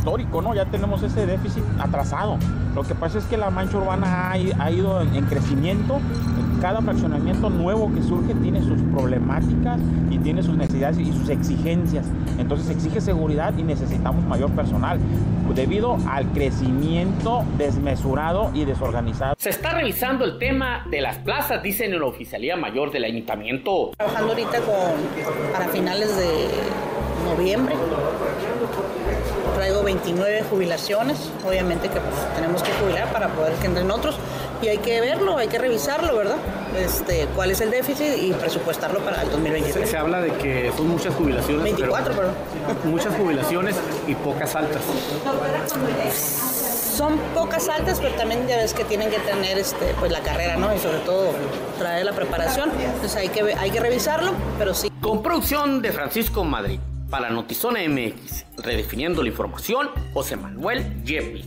histórico, 0.09 0.43
¿no? 0.43 0.55
Ya 0.55 0.65
tenemos 0.65 1.03
ese 1.03 1.27
déficit 1.27 1.63
atrasado. 1.79 2.39
Lo 2.75 2.83
que 2.83 2.95
pasa 2.95 3.19
es 3.19 3.25
que 3.25 3.37
la 3.37 3.51
mancha 3.51 3.77
urbana 3.77 4.31
ha, 4.31 4.71
ido 4.71 5.03
en, 5.03 5.25
crecimiento. 5.27 6.01
Cada 6.61 6.81
fraccionamiento 6.81 7.51
nuevo 7.51 7.93
que 7.95 8.03
surge 8.03 8.35
tiene 8.35 8.63
sus 8.63 8.81
problemáticas 8.93 9.81
y 10.11 10.19
tiene 10.19 10.43
sus 10.43 10.57
necesidades 10.57 10.99
y 10.99 11.13
sus 11.13 11.29
exigencias. 11.29 12.07
Entonces 12.39 12.71
exige 12.71 13.01
seguridad 13.01 13.55
y 13.57 13.63
necesitamos 13.63 14.25
mayor 14.25 14.51
personal 14.51 14.99
debido 15.55 15.99
al 16.09 16.27
crecimiento 16.33 17.45
desmesurado 17.57 18.51
y 18.55 18.65
desorganizado. 18.65 19.35
Se 19.39 19.51
está 19.51 19.75
revisando 19.75 20.25
el 20.25 20.39
tema 20.39 20.85
de 20.91 21.01
las 21.01 21.19
plazas, 21.19 21.63
dicen 21.63 21.93
en 21.93 22.01
la 22.01 22.07
Oficialía 22.07 22.57
Mayor 22.57 22.91
del 22.91 23.05
Ayuntamiento. 23.05 23.93
Trabajando 23.97 24.33
ahorita 24.33 24.59
con, 24.61 25.53
para 25.53 25.69
finales 25.69 26.17
de 26.17 26.49
noviembre 27.25 27.77
29 29.89 30.43
jubilaciones, 30.51 31.17
obviamente 31.47 31.89
que 31.89 31.99
pues, 31.99 32.35
tenemos 32.35 32.63
que 32.63 32.71
jubilar 32.75 33.11
para 33.11 33.29
poder 33.29 33.55
que 33.55 33.69
entren 33.69 33.91
otros 33.91 34.17
y 34.61 34.69
hay 34.69 34.77
que 34.77 35.01
verlo, 35.01 35.39
hay 35.39 35.49
que 35.49 35.57
revisarlo, 35.57 36.15
¿verdad? 36.15 36.37
Este, 36.77 37.27
cuál 37.35 37.53
es 37.53 37.63
el 37.63 37.71
déficit 37.71 38.23
y 38.23 38.33
presupuestarlo 38.35 39.01
para 39.01 39.23
el 39.23 39.31
2023. 39.31 39.89
Se, 39.89 39.97
habla 39.97 40.21
de 40.21 40.33
que 40.33 40.71
son 40.77 40.89
muchas 40.89 41.15
jubilaciones. 41.15 41.63
24, 41.63 42.15
pero, 42.15 42.29
Muchas 42.85 43.15
jubilaciones 43.15 43.77
y 44.07 44.15
pocas 44.15 44.55
altas. 44.57 44.83
Son 46.95 47.17
pocas 47.35 47.67
altas, 47.71 47.99
pero 47.99 48.15
también 48.15 48.47
ya 48.47 48.59
ves 48.59 48.75
que 48.75 48.85
tienen 48.85 49.09
que 49.09 49.21
tener 49.21 49.57
este, 49.57 49.95
pues 49.99 50.13
la 50.13 50.21
carrera, 50.21 50.59
¿no? 50.59 50.75
Y 50.75 50.79
sobre 50.79 50.99
todo 50.99 51.31
traer 51.79 52.05
la 52.05 52.13
preparación. 52.13 52.71
Entonces 52.79 53.17
hay 53.17 53.31
que, 53.31 53.55
hay 53.55 53.71
que 53.71 53.81
revisarlo, 53.81 54.33
pero 54.59 54.75
sí. 54.75 54.91
Con 55.01 55.23
producción 55.23 55.81
de 55.81 55.93
Francisco 55.93 56.45
Madrid. 56.45 56.79
Para 57.11 57.31
Notizona 57.31 57.81
MX, 57.89 58.45
redefiniendo 58.59 59.23
la 59.23 59.29
información, 59.29 59.89
José 60.13 60.37
Manuel 60.37 61.03
Yepis. 61.05 61.47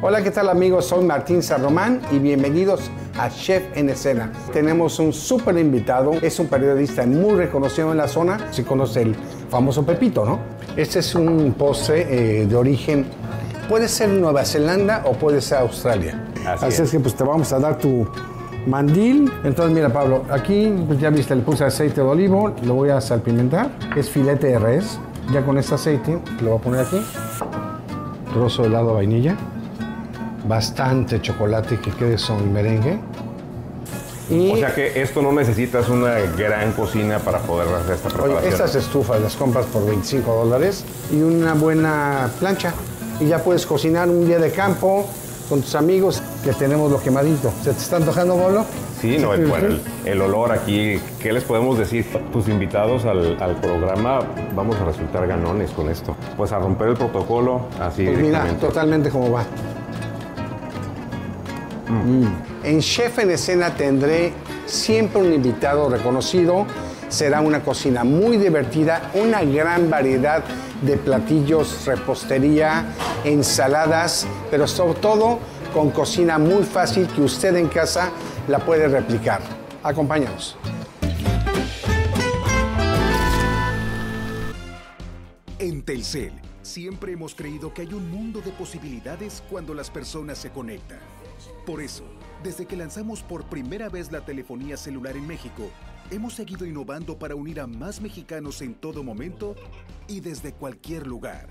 Hola, 0.00 0.22
¿qué 0.22 0.30
tal 0.30 0.48
amigos? 0.48 0.86
Soy 0.86 1.04
Martín 1.04 1.42
Sarromán 1.42 2.00
y 2.12 2.20
bienvenidos 2.20 2.88
a 3.18 3.30
Chef 3.30 3.64
en 3.76 3.90
Escena. 3.90 4.32
Tenemos 4.52 5.00
un 5.00 5.12
súper 5.12 5.58
invitado, 5.58 6.12
es 6.22 6.38
un 6.38 6.46
periodista 6.46 7.04
muy 7.04 7.34
reconocido 7.34 7.90
en 7.90 7.98
la 7.98 8.06
zona, 8.06 8.52
se 8.52 8.62
conoce 8.62 9.02
el 9.02 9.16
famoso 9.50 9.84
Pepito, 9.84 10.24
¿no? 10.24 10.38
Este 10.76 11.00
es 11.00 11.16
un 11.16 11.52
postre 11.54 12.42
eh, 12.42 12.46
de 12.46 12.54
origen, 12.54 13.06
puede 13.68 13.88
ser 13.88 14.08
Nueva 14.08 14.44
Zelanda 14.44 15.02
o 15.04 15.14
puede 15.14 15.40
ser 15.40 15.58
Australia. 15.58 16.28
Así, 16.46 16.82
es. 16.82 16.90
que 16.90 17.00
pues 17.00 17.14
te 17.14 17.24
vamos 17.24 17.52
a 17.52 17.58
dar 17.58 17.78
tu 17.78 18.06
mandil. 18.66 19.32
Entonces, 19.44 19.74
mira, 19.74 19.92
Pablo, 19.92 20.24
aquí 20.30 20.72
pues, 20.86 21.00
ya 21.00 21.10
viste, 21.10 21.34
le 21.34 21.42
puse 21.42 21.64
aceite 21.64 22.00
de 22.00 22.06
olivo, 22.06 22.54
lo 22.64 22.74
voy 22.74 22.90
a 22.90 23.00
salpimentar. 23.00 23.70
Es 23.96 24.10
filete 24.10 24.48
de 24.48 24.58
res. 24.58 24.98
Ya 25.32 25.44
con 25.44 25.56
este 25.56 25.74
aceite 25.74 26.18
lo 26.40 26.50
voy 26.50 26.58
a 26.58 26.62
poner 26.62 26.80
aquí. 26.80 27.00
Trozo 28.32 28.62
de 28.62 28.68
helado 28.68 28.88
de 28.88 28.94
vainilla. 28.94 29.36
Bastante 30.46 31.20
chocolate 31.20 31.78
que 31.78 31.90
quede 31.92 32.18
son 32.18 32.52
merengue. 32.52 32.98
o 34.30 34.56
sea 34.56 34.74
que 34.74 35.00
esto 35.00 35.22
no 35.22 35.32
necesitas 35.32 35.88
una 35.88 36.18
gran 36.36 36.72
cocina 36.72 37.18
para 37.18 37.38
poder 37.38 37.68
hacer 37.68 37.94
esta 37.94 38.08
preparación. 38.08 38.38
Oye, 38.38 38.48
estas 38.48 38.74
estufas 38.74 39.20
las 39.20 39.36
compras 39.36 39.66
por 39.66 39.86
25 39.86 40.34
dólares 40.34 40.84
y 41.12 41.22
una 41.22 41.54
buena 41.54 42.28
plancha. 42.40 42.74
Y 43.20 43.26
ya 43.26 43.38
puedes 43.38 43.66
cocinar 43.66 44.08
un 44.08 44.26
día 44.26 44.40
de 44.40 44.50
campo, 44.50 45.06
con 45.48 45.60
tus 45.60 45.74
amigos 45.76 46.20
que 46.42 46.52
tenemos 46.52 46.90
lo 46.90 47.00
quemadito. 47.00 47.52
¿Se 47.62 47.72
te 47.72 47.78
está 47.78 47.96
antojando, 47.96 48.36
Bolo? 48.36 48.64
Sí, 49.00 49.18
no, 49.18 49.34
el, 49.34 49.80
el, 50.04 50.20
olor 50.20 50.52
aquí, 50.52 51.00
¿qué 51.20 51.32
les 51.32 51.44
podemos 51.44 51.78
decir? 51.78 52.06
Tus 52.32 52.48
invitados 52.48 53.04
al, 53.04 53.56
programa 53.60 54.20
vamos 54.54 54.76
a 54.76 54.84
resultar 54.84 55.26
ganones 55.26 55.70
con 55.70 55.88
esto. 55.88 56.16
Pues 56.36 56.52
a 56.52 56.58
romper 56.58 56.88
el 56.88 56.94
protocolo 56.94 57.66
así 57.80 58.04
pues 58.04 58.18
mira, 58.18 58.44
totalmente 58.60 59.10
como 59.10 59.30
va. 59.30 59.42
Mm. 61.88 62.26
En 62.64 62.80
Chef 62.80 63.18
en 63.18 63.30
Escena 63.30 63.74
tendré 63.74 64.32
siempre 64.66 65.20
un 65.20 65.32
invitado 65.32 65.88
reconocido. 65.88 66.66
Será 67.08 67.40
una 67.40 67.60
cocina 67.60 68.04
muy 68.04 68.38
divertida, 68.38 69.10
una 69.14 69.44
gran 69.44 69.90
variedad 69.90 70.42
de 70.80 70.96
platillos, 70.96 71.84
repostería, 71.86 72.86
ensaladas, 73.24 74.26
pero 74.50 74.66
sobre 74.66 74.94
todo 74.94 75.38
con 75.72 75.90
cocina 75.90 76.38
muy 76.38 76.62
fácil 76.64 77.06
que 77.08 77.22
usted 77.22 77.56
en 77.56 77.68
casa 77.68 78.12
la 78.48 78.58
puede 78.58 78.88
replicar. 78.88 79.40
Acompáñanos. 79.82 80.56
En 85.58 85.82
Telcel, 85.82 86.32
siempre 86.62 87.12
hemos 87.12 87.34
creído 87.34 87.72
que 87.72 87.82
hay 87.82 87.94
un 87.94 88.10
mundo 88.10 88.40
de 88.40 88.50
posibilidades 88.52 89.42
cuando 89.48 89.74
las 89.74 89.90
personas 89.90 90.38
se 90.38 90.50
conectan. 90.50 90.98
Por 91.64 91.80
eso, 91.80 92.04
desde 92.42 92.66
que 92.66 92.76
lanzamos 92.76 93.22
por 93.22 93.44
primera 93.44 93.88
vez 93.88 94.12
la 94.12 94.24
telefonía 94.24 94.76
celular 94.76 95.16
en 95.16 95.26
México, 95.26 95.70
hemos 96.10 96.34
seguido 96.34 96.66
innovando 96.66 97.18
para 97.18 97.34
unir 97.34 97.60
a 97.60 97.66
más 97.66 98.00
mexicanos 98.00 98.60
en 98.62 98.74
todo 98.74 99.02
momento 99.02 99.54
y 100.08 100.20
desde 100.20 100.52
cualquier 100.52 101.06
lugar. 101.06 101.48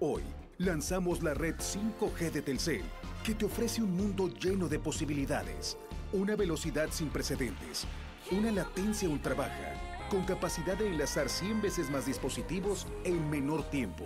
Hoy, 0.00 0.22
lanzamos 0.58 1.22
la 1.22 1.34
red 1.34 1.54
5G 1.56 2.30
de 2.30 2.42
Telcel, 2.42 2.82
que 3.24 3.34
te 3.34 3.44
ofrece 3.44 3.82
un 3.82 3.96
mundo 3.96 4.28
lleno 4.28 4.68
de 4.68 4.78
posibilidades, 4.78 5.76
una 6.12 6.36
velocidad 6.36 6.88
sin 6.90 7.08
precedentes, 7.08 7.86
una 8.30 8.50
latencia 8.50 9.08
ultra 9.08 9.34
baja, 9.34 9.74
con 10.10 10.24
capacidad 10.24 10.76
de 10.76 10.88
enlazar 10.88 11.28
100 11.28 11.60
veces 11.60 11.90
más 11.90 12.06
dispositivos 12.06 12.86
en 13.04 13.28
menor 13.28 13.68
tiempo. 13.70 14.04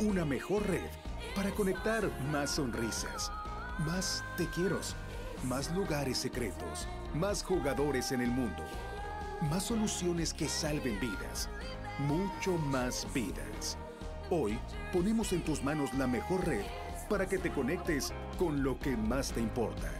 Una 0.00 0.24
mejor 0.24 0.66
red 0.68 0.90
para 1.36 1.50
conectar 1.52 2.10
más 2.32 2.50
sonrisas, 2.50 3.30
más 3.86 4.24
te 4.36 4.48
quiero, 4.48 4.80
más 5.44 5.72
lugares 5.72 6.18
secretos, 6.18 6.88
más 7.14 7.44
jugadores 7.44 8.10
en 8.10 8.20
el 8.20 8.30
mundo, 8.30 8.64
más 9.50 9.64
soluciones 9.64 10.34
que 10.34 10.48
salven 10.48 10.98
vidas, 10.98 11.48
mucho 12.00 12.58
más 12.58 13.06
vidas. 13.14 13.78
Hoy 14.30 14.58
ponemos 14.92 15.32
en 15.32 15.44
tus 15.44 15.62
manos 15.62 15.92
la 15.94 16.06
mejor 16.06 16.46
red 16.46 16.64
para 17.04 17.26
que 17.26 17.38
te 17.38 17.50
conectes 17.50 18.12
con 18.38 18.62
lo 18.62 18.78
que 18.78 18.96
más 18.96 19.32
te 19.32 19.40
importa. 19.40 19.90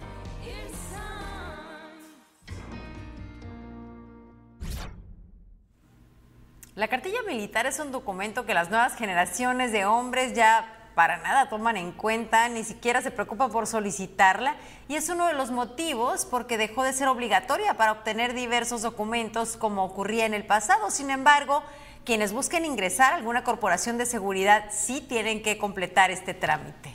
La 6.75 6.89
cartilla 6.89 7.23
militar 7.27 7.67
es 7.67 7.79
un 7.79 7.93
documento 7.93 8.47
que 8.47 8.55
las 8.55 8.69
nuevas 8.69 8.97
generaciones 8.97 9.71
de 9.71 9.85
hombres 9.85 10.35
ya 10.35 10.91
para 10.97 11.19
nada 11.19 11.49
toman 11.49 11.77
en 11.77 11.93
cuenta, 11.93 12.49
ni 12.49 12.65
siquiera 12.65 13.03
se 13.03 13.11
preocupan 13.11 13.51
por 13.51 13.67
solicitarla 13.67 14.57
y 14.89 14.97
es 14.97 15.09
uno 15.09 15.27
de 15.27 15.35
los 15.35 15.51
motivos 15.51 16.25
porque 16.25 16.59
dejó 16.59 16.83
de 16.83 16.93
ser 16.93 17.09
obligatoria 17.09 17.75
para 17.75 17.93
obtener 17.93 18.35
diversos 18.35 18.83
documentos 18.83 19.57
como 19.57 19.85
ocurría 19.85 20.27
en 20.27 20.35
el 20.35 20.47
pasado. 20.47 20.91
Sin 20.91 21.11
embargo, 21.11 21.63
quienes 22.05 22.33
busquen 22.33 22.65
ingresar 22.65 23.13
a 23.13 23.17
alguna 23.17 23.45
corporación 23.45 23.99
de 23.99 24.07
seguridad 24.07 24.71
sí 24.71 25.05
tienen 25.09 25.43
que 25.43 25.59
completar 25.59 26.11
este 26.11 26.35
trámite. 26.35 26.95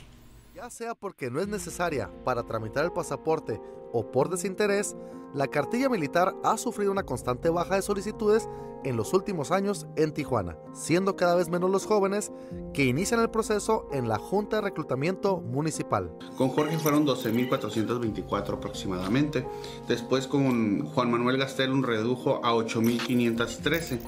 Ya 0.54 0.70
sea 0.70 0.94
porque 0.94 1.30
no 1.30 1.40
es 1.40 1.48
necesaria 1.48 2.10
para 2.24 2.44
tramitar 2.44 2.84
el 2.84 2.92
pasaporte 2.92 3.60
o 3.92 4.10
por 4.10 4.28
desinterés, 4.30 4.94
la 5.34 5.48
cartilla 5.48 5.88
militar 5.88 6.34
ha 6.44 6.56
sufrido 6.56 6.92
una 6.92 7.04
constante 7.04 7.50
baja 7.50 7.76
de 7.76 7.82
solicitudes 7.82 8.48
en 8.84 8.96
los 8.96 9.12
últimos 9.12 9.50
años 9.50 9.86
en 9.96 10.12
Tijuana, 10.12 10.56
siendo 10.72 11.16
cada 11.16 11.34
vez 11.34 11.48
menos 11.48 11.70
los 11.70 11.86
jóvenes 11.86 12.32
que 12.72 12.86
inician 12.86 13.20
el 13.20 13.30
proceso 13.30 13.88
en 13.92 14.08
la 14.08 14.18
Junta 14.18 14.56
de 14.56 14.62
Reclutamiento 14.62 15.38
Municipal. 15.38 16.10
Con 16.36 16.48
Jorge 16.48 16.78
fueron 16.78 17.06
12.424 17.06 18.54
aproximadamente. 18.54 19.46
Después 19.86 20.26
con 20.26 20.86
Juan 20.86 21.10
Manuel 21.10 21.36
Gastelum 21.36 21.82
redujo 21.82 22.44
a 22.44 22.52
8.513. 22.54 24.00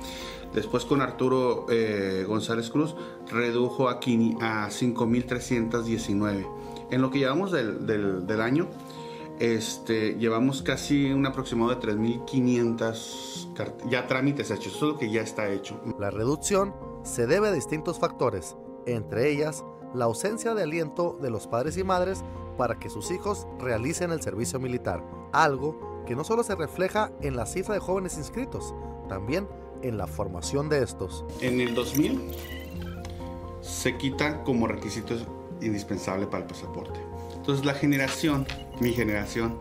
Después 0.54 0.84
con 0.84 1.00
Arturo 1.00 1.66
eh, 1.70 2.24
González 2.26 2.68
Cruz 2.70 2.96
redujo 3.30 3.88
a, 3.88 4.00
5.319. 4.00 6.46
En 6.90 7.00
lo 7.00 7.10
que 7.10 7.18
llevamos 7.18 7.52
del, 7.52 7.86
del, 7.86 8.40
año, 8.40 8.68
este, 9.38 10.16
llevamos 10.16 10.62
casi 10.62 11.10
un 11.10 11.24
aproximado 11.24 11.74
de 11.74 11.80
3.500 11.80 13.88
ya 13.88 14.06
trámites 14.06 14.50
hechos. 14.50 14.76
Eso 14.76 14.88
es 14.88 14.92
lo 14.92 14.98
que 14.98 15.10
ya 15.10 15.22
está 15.22 15.48
hecho. 15.48 15.80
La 15.98 16.10
reducción 16.10 16.74
se 17.02 17.26
debe 17.26 17.48
a 17.48 17.52
distintos 17.52 17.98
factores, 17.98 18.54
entre 18.86 19.30
ellas 19.30 19.64
la 19.94 20.06
ausencia 20.06 20.54
de 20.54 20.62
aliento 20.62 21.18
de 21.20 21.30
los 21.30 21.46
padres 21.46 21.76
y 21.76 21.84
madres 21.84 22.24
para 22.56 22.78
que 22.78 22.90
sus 22.90 23.10
hijos 23.10 23.46
realicen 23.58 24.12
el 24.12 24.22
servicio 24.22 24.60
militar, 24.60 25.04
algo 25.32 26.04
que 26.06 26.14
no 26.14 26.24
solo 26.24 26.42
se 26.42 26.54
refleja 26.54 27.10
en 27.20 27.36
la 27.36 27.46
cifra 27.46 27.74
de 27.74 27.80
jóvenes 27.80 28.18
inscritos, 28.18 28.74
también 29.08 29.48
en 29.82 29.98
la 29.98 30.06
formación 30.06 30.68
de 30.68 30.82
estos. 30.82 31.24
En 31.40 31.60
el 31.60 31.74
2000 31.74 32.20
se 33.60 33.96
quita 33.96 34.42
como 34.44 34.66
requisito 34.66 35.14
indispensable 35.60 36.26
para 36.26 36.44
el 36.44 36.48
pasaporte. 36.48 37.00
Entonces 37.36 37.64
la 37.64 37.74
generación, 37.74 38.46
mi 38.80 38.92
generación, 38.92 39.58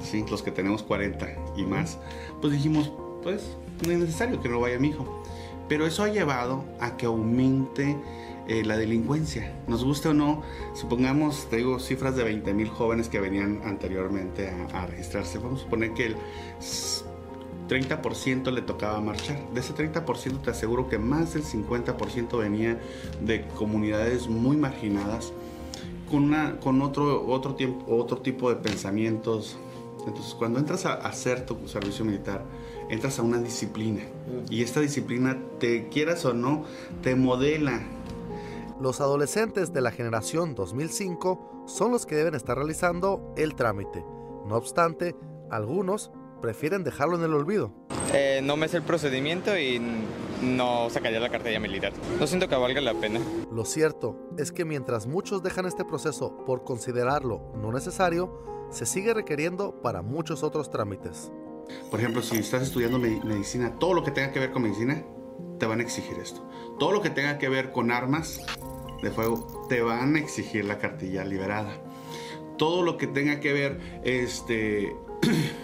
¿sí? 0.00 0.24
los 0.30 0.42
que 0.42 0.50
tenemos 0.50 0.82
40 0.82 1.54
y 1.56 1.64
más, 1.64 1.98
pues 2.40 2.52
dijimos, 2.52 2.92
pues 3.22 3.56
no 3.84 3.92
es 3.92 3.98
necesario 3.98 4.40
que 4.40 4.48
no 4.48 4.60
vaya 4.60 4.78
mi 4.78 4.88
hijo. 4.88 5.22
Pero 5.68 5.86
eso 5.86 6.02
ha 6.02 6.08
llevado 6.08 6.64
a 6.80 6.96
que 6.96 7.04
aumente 7.06 7.96
eh, 8.46 8.64
la 8.64 8.78
delincuencia. 8.78 9.54
Nos 9.66 9.84
guste 9.84 10.08
o 10.08 10.14
no, 10.14 10.42
supongamos, 10.74 11.46
te 11.50 11.56
digo, 11.58 11.78
cifras 11.78 12.16
de 12.16 12.24
20 12.24 12.54
mil 12.54 12.68
jóvenes 12.68 13.10
que 13.10 13.20
venían 13.20 13.60
anteriormente 13.64 14.48
a, 14.48 14.82
a 14.82 14.86
registrarse. 14.86 15.38
Vamos 15.38 15.60
a 15.60 15.64
suponer 15.64 15.92
que 15.92 16.06
el 16.06 16.16
30% 17.68 18.50
le 18.50 18.62
tocaba 18.62 19.00
marchar. 19.00 19.38
De 19.52 19.60
ese 19.60 19.74
30% 19.74 20.42
te 20.42 20.50
aseguro 20.50 20.88
que 20.88 20.98
más 20.98 21.34
del 21.34 21.44
50% 21.44 22.38
venía 22.38 22.80
de 23.20 23.46
comunidades 23.48 24.28
muy 24.28 24.56
marginadas, 24.56 25.32
con, 26.10 26.24
una, 26.24 26.58
con 26.58 26.80
otro, 26.82 27.26
otro, 27.26 27.54
tiempo, 27.54 27.94
otro 27.94 28.18
tipo 28.18 28.48
de 28.48 28.56
pensamientos. 28.56 29.58
Entonces, 30.06 30.34
cuando 30.34 30.58
entras 30.58 30.86
a 30.86 30.94
hacer 30.94 31.44
tu 31.44 31.68
servicio 31.68 32.04
militar, 32.04 32.42
entras 32.88 33.18
a 33.18 33.22
una 33.22 33.38
disciplina. 33.38 34.02
Y 34.48 34.62
esta 34.62 34.80
disciplina, 34.80 35.38
te 35.58 35.88
quieras 35.88 36.24
o 36.24 36.32
no, 36.32 36.64
te 37.02 37.14
modela. 37.14 37.82
Los 38.80 39.00
adolescentes 39.00 39.72
de 39.72 39.80
la 39.82 39.90
generación 39.90 40.54
2005 40.54 41.64
son 41.66 41.90
los 41.90 42.06
que 42.06 42.14
deben 42.14 42.34
estar 42.34 42.56
realizando 42.56 43.34
el 43.36 43.54
trámite. 43.54 44.02
No 44.46 44.56
obstante, 44.56 45.14
algunos 45.50 46.10
prefieren 46.40 46.84
dejarlo 46.84 47.16
en 47.16 47.24
el 47.24 47.34
olvido. 47.34 47.72
Eh, 48.12 48.40
no 48.42 48.56
me 48.56 48.66
es 48.66 48.74
el 48.74 48.82
procedimiento 48.82 49.58
y 49.58 49.80
no 50.42 50.88
sacaría 50.90 51.20
la 51.20 51.30
cartilla 51.30 51.60
militar. 51.60 51.92
No 52.18 52.26
siento 52.26 52.48
que 52.48 52.56
valga 52.56 52.80
la 52.80 52.94
pena. 52.94 53.20
Lo 53.52 53.64
cierto 53.64 54.16
es 54.38 54.52
que 54.52 54.64
mientras 54.64 55.06
muchos 55.06 55.42
dejan 55.42 55.66
este 55.66 55.84
proceso 55.84 56.44
por 56.46 56.64
considerarlo 56.64 57.52
no 57.56 57.72
necesario, 57.72 58.68
se 58.70 58.86
sigue 58.86 59.14
requiriendo 59.14 59.80
para 59.82 60.02
muchos 60.02 60.42
otros 60.42 60.70
trámites. 60.70 61.30
Por 61.90 62.00
ejemplo, 62.00 62.22
si 62.22 62.36
estás 62.36 62.62
estudiando 62.62 62.98
medicina, 62.98 63.78
todo 63.78 63.94
lo 63.94 64.02
que 64.02 64.10
tenga 64.10 64.32
que 64.32 64.40
ver 64.40 64.52
con 64.52 64.62
medicina, 64.62 65.04
te 65.58 65.66
van 65.66 65.80
a 65.80 65.82
exigir 65.82 66.18
esto. 66.18 66.48
Todo 66.78 66.92
lo 66.92 67.02
que 67.02 67.10
tenga 67.10 67.38
que 67.38 67.48
ver 67.48 67.72
con 67.72 67.90
armas 67.90 68.40
de 69.02 69.10
fuego, 69.10 69.66
te 69.68 69.82
van 69.82 70.16
a 70.16 70.18
exigir 70.18 70.64
la 70.64 70.78
cartilla 70.78 71.24
liberada. 71.24 71.78
Todo 72.56 72.82
lo 72.82 72.96
que 72.96 73.06
tenga 73.06 73.40
que 73.40 73.52
ver, 73.52 74.00
este... 74.04 74.96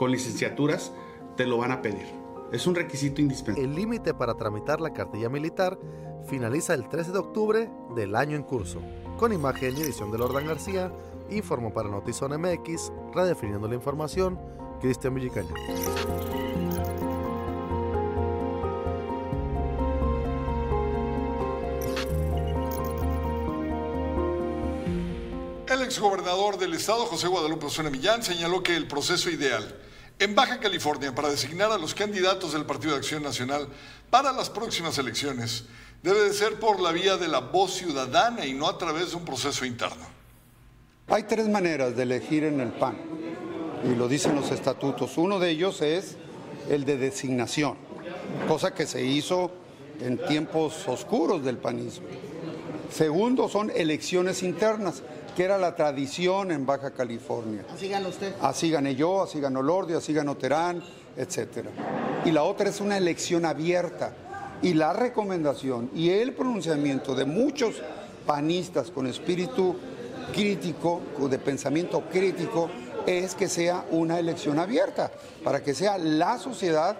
con 0.00 0.10
licenciaturas 0.10 0.92
te 1.36 1.44
lo 1.44 1.58
van 1.58 1.72
a 1.72 1.82
pedir. 1.82 2.06
Es 2.52 2.66
un 2.66 2.74
requisito 2.74 3.20
indispensable. 3.20 3.68
El 3.68 3.76
límite 3.76 4.14
para 4.14 4.32
tramitar 4.32 4.80
la 4.80 4.94
cartilla 4.94 5.28
militar 5.28 5.78
finaliza 6.26 6.72
el 6.72 6.88
13 6.88 7.12
de 7.12 7.18
octubre 7.18 7.70
del 7.94 8.16
año 8.16 8.34
en 8.34 8.42
curso. 8.42 8.80
Con 9.18 9.30
imagen 9.30 9.76
y 9.76 9.82
edición 9.82 10.10
de 10.10 10.16
Lordan 10.16 10.46
García, 10.46 10.90
informó 11.28 11.74
para 11.74 11.90
Notizón 11.90 12.32
MX, 12.40 12.90
redefiniendo 13.14 13.68
la 13.68 13.74
información, 13.74 14.40
Cristian 14.80 15.14
Villicaña. 15.14 15.54
El 25.68 25.82
exgobernador 25.82 26.56
del 26.56 26.72
estado, 26.72 27.04
José 27.04 27.28
Guadalupe 27.28 27.66
Osuna 27.66 27.90
Millán, 27.90 28.22
señaló 28.22 28.62
que 28.62 28.74
el 28.74 28.88
proceso 28.88 29.28
ideal 29.28 29.76
en 30.20 30.34
Baja 30.34 30.60
California 30.60 31.14
para 31.14 31.30
designar 31.30 31.72
a 31.72 31.78
los 31.78 31.94
candidatos 31.94 32.52
del 32.52 32.66
Partido 32.66 32.92
de 32.92 32.98
Acción 32.98 33.22
Nacional 33.22 33.66
para 34.10 34.32
las 34.32 34.50
próximas 34.50 34.98
elecciones 34.98 35.64
debe 36.02 36.20
de 36.20 36.34
ser 36.34 36.60
por 36.60 36.78
la 36.78 36.92
vía 36.92 37.16
de 37.16 37.26
la 37.26 37.40
voz 37.40 37.72
ciudadana 37.72 38.44
y 38.44 38.52
no 38.52 38.68
a 38.68 38.76
través 38.76 39.10
de 39.10 39.16
un 39.16 39.24
proceso 39.24 39.64
interno. 39.64 40.06
Hay 41.08 41.22
tres 41.22 41.48
maneras 41.48 41.96
de 41.96 42.02
elegir 42.02 42.44
en 42.44 42.60
el 42.60 42.68
PAN 42.68 42.98
y 43.82 43.94
lo 43.94 44.08
dicen 44.08 44.34
los 44.34 44.50
estatutos. 44.50 45.16
Uno 45.16 45.38
de 45.38 45.50
ellos 45.50 45.80
es 45.80 46.16
el 46.68 46.84
de 46.84 46.98
designación, 46.98 47.76
cosa 48.46 48.74
que 48.74 48.86
se 48.86 49.02
hizo 49.02 49.50
en 50.00 50.18
tiempos 50.26 50.86
oscuros 50.86 51.42
del 51.42 51.56
panismo. 51.56 52.06
Segundo 52.92 53.48
son 53.48 53.70
elecciones 53.74 54.42
internas 54.42 55.02
que 55.36 55.44
era 55.44 55.58
la 55.58 55.74
tradición 55.74 56.50
en 56.50 56.66
Baja 56.66 56.90
California. 56.90 57.64
Así 57.72 57.88
ganó 57.88 58.08
usted. 58.08 58.34
Así 58.40 58.70
gané 58.70 58.94
yo, 58.94 59.22
así 59.22 59.40
ganó 59.40 59.62
Lordio, 59.62 59.98
así 59.98 60.12
ganó 60.12 60.36
Terán, 60.36 60.82
etc. 61.16 61.68
Y 62.24 62.30
la 62.32 62.42
otra 62.42 62.68
es 62.68 62.80
una 62.80 62.96
elección 62.96 63.44
abierta. 63.44 64.12
Y 64.62 64.74
la 64.74 64.92
recomendación 64.92 65.90
y 65.94 66.10
el 66.10 66.34
pronunciamiento 66.34 67.14
de 67.14 67.24
muchos 67.24 67.80
panistas 68.26 68.90
con 68.90 69.06
espíritu 69.06 69.76
crítico, 70.34 71.00
de 71.18 71.38
pensamiento 71.38 72.02
crítico, 72.10 72.68
es 73.06 73.34
que 73.34 73.48
sea 73.48 73.86
una 73.90 74.18
elección 74.18 74.58
abierta, 74.58 75.10
para 75.42 75.62
que 75.62 75.74
sea 75.74 75.96
la 75.96 76.38
sociedad 76.38 76.96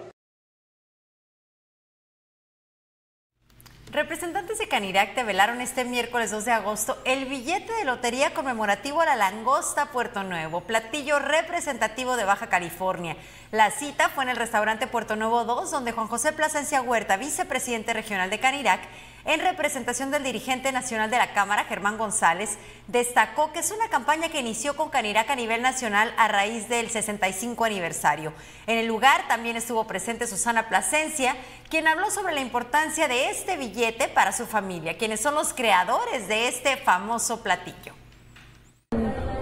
Representantes 3.92 4.58
de 4.58 4.68
Canirac 4.68 5.16
develaron 5.16 5.60
este 5.60 5.84
miércoles 5.84 6.30
2 6.30 6.44
de 6.44 6.52
agosto 6.52 6.96
el 7.04 7.24
billete 7.24 7.72
de 7.72 7.84
lotería 7.84 8.32
conmemorativo 8.32 9.00
a 9.00 9.04
la 9.04 9.16
langosta 9.16 9.86
Puerto 9.86 10.22
Nuevo, 10.22 10.60
platillo 10.60 11.18
representativo 11.18 12.16
de 12.16 12.24
Baja 12.24 12.46
California. 12.46 13.16
La 13.50 13.72
cita 13.72 14.08
fue 14.08 14.22
en 14.22 14.30
el 14.30 14.36
restaurante 14.36 14.86
Puerto 14.86 15.16
Nuevo 15.16 15.44
2, 15.44 15.72
donde 15.72 15.90
Juan 15.90 16.06
José 16.06 16.32
Plasencia 16.32 16.82
Huerta, 16.82 17.16
vicepresidente 17.16 17.92
regional 17.92 18.30
de 18.30 18.38
Canirac, 18.38 18.80
en 19.24 19.40
representación 19.40 20.10
del 20.10 20.22
dirigente 20.22 20.72
nacional 20.72 21.10
de 21.10 21.18
la 21.18 21.32
Cámara, 21.32 21.64
Germán 21.64 21.98
González, 21.98 22.58
destacó 22.86 23.52
que 23.52 23.60
es 23.60 23.70
una 23.70 23.88
campaña 23.88 24.28
que 24.28 24.40
inició 24.40 24.76
con 24.76 24.88
Canirac 24.88 25.28
a 25.30 25.36
nivel 25.36 25.62
nacional 25.62 26.12
a 26.16 26.28
raíz 26.28 26.68
del 26.68 26.90
65 26.90 27.64
aniversario. 27.64 28.32
En 28.66 28.78
el 28.78 28.86
lugar 28.86 29.28
también 29.28 29.56
estuvo 29.56 29.86
presente 29.86 30.26
Susana 30.26 30.68
Plasencia, 30.68 31.36
quien 31.68 31.86
habló 31.86 32.10
sobre 32.10 32.34
la 32.34 32.40
importancia 32.40 33.08
de 33.08 33.30
este 33.30 33.56
billete 33.56 34.08
para 34.08 34.32
su 34.32 34.46
familia, 34.46 34.96
quienes 34.96 35.20
son 35.20 35.34
los 35.34 35.52
creadores 35.52 36.28
de 36.28 36.48
este 36.48 36.76
famoso 36.76 37.42
platillo. 37.42 37.94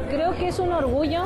Creo 0.09 0.35
que 0.37 0.49
es 0.49 0.59
un 0.59 0.73
orgullo 0.73 1.25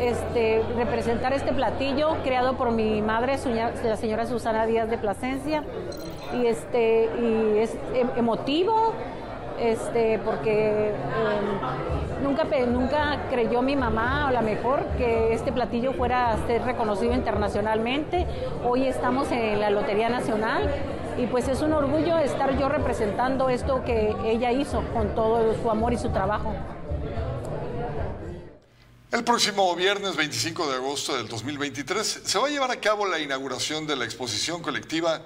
este, 0.00 0.62
representar 0.76 1.32
este 1.32 1.52
platillo 1.52 2.16
creado 2.22 2.54
por 2.54 2.72
mi 2.72 3.02
madre, 3.02 3.36
la 3.84 3.96
señora 3.96 4.26
Susana 4.26 4.66
Díaz 4.66 4.90
de 4.90 4.98
Plasencia, 4.98 5.62
y, 6.34 6.46
este, 6.46 7.08
y 7.20 7.58
es 7.58 7.74
em, 7.94 8.08
emotivo, 8.16 8.92
este, 9.58 10.18
porque 10.18 10.88
em, 10.88 12.22
nunca, 12.22 12.44
nunca 12.66 13.18
creyó 13.30 13.62
mi 13.62 13.76
mamá, 13.76 14.28
a 14.28 14.32
lo 14.32 14.42
mejor, 14.42 14.84
que 14.98 15.32
este 15.32 15.52
platillo 15.52 15.92
fuera 15.92 16.32
a 16.32 16.46
ser 16.46 16.62
reconocido 16.62 17.14
internacionalmente. 17.14 18.26
Hoy 18.64 18.86
estamos 18.86 19.30
en 19.32 19.60
la 19.60 19.70
Lotería 19.70 20.08
Nacional 20.08 20.70
y 21.18 21.26
pues 21.26 21.48
es 21.48 21.62
un 21.62 21.72
orgullo 21.72 22.18
estar 22.18 22.58
yo 22.58 22.68
representando 22.68 23.48
esto 23.48 23.82
que 23.84 24.14
ella 24.24 24.52
hizo 24.52 24.82
con 24.92 25.14
todo 25.14 25.54
su 25.54 25.70
amor 25.70 25.92
y 25.92 25.96
su 25.96 26.10
trabajo. 26.10 26.52
El 29.12 29.22
próximo 29.22 29.72
viernes 29.76 30.16
25 30.16 30.68
de 30.68 30.74
agosto 30.74 31.16
del 31.16 31.28
2023 31.28 32.22
se 32.24 32.38
va 32.40 32.48
a 32.48 32.50
llevar 32.50 32.72
a 32.72 32.80
cabo 32.80 33.06
la 33.06 33.20
inauguración 33.20 33.86
de 33.86 33.94
la 33.94 34.04
exposición 34.04 34.60
colectiva 34.62 35.22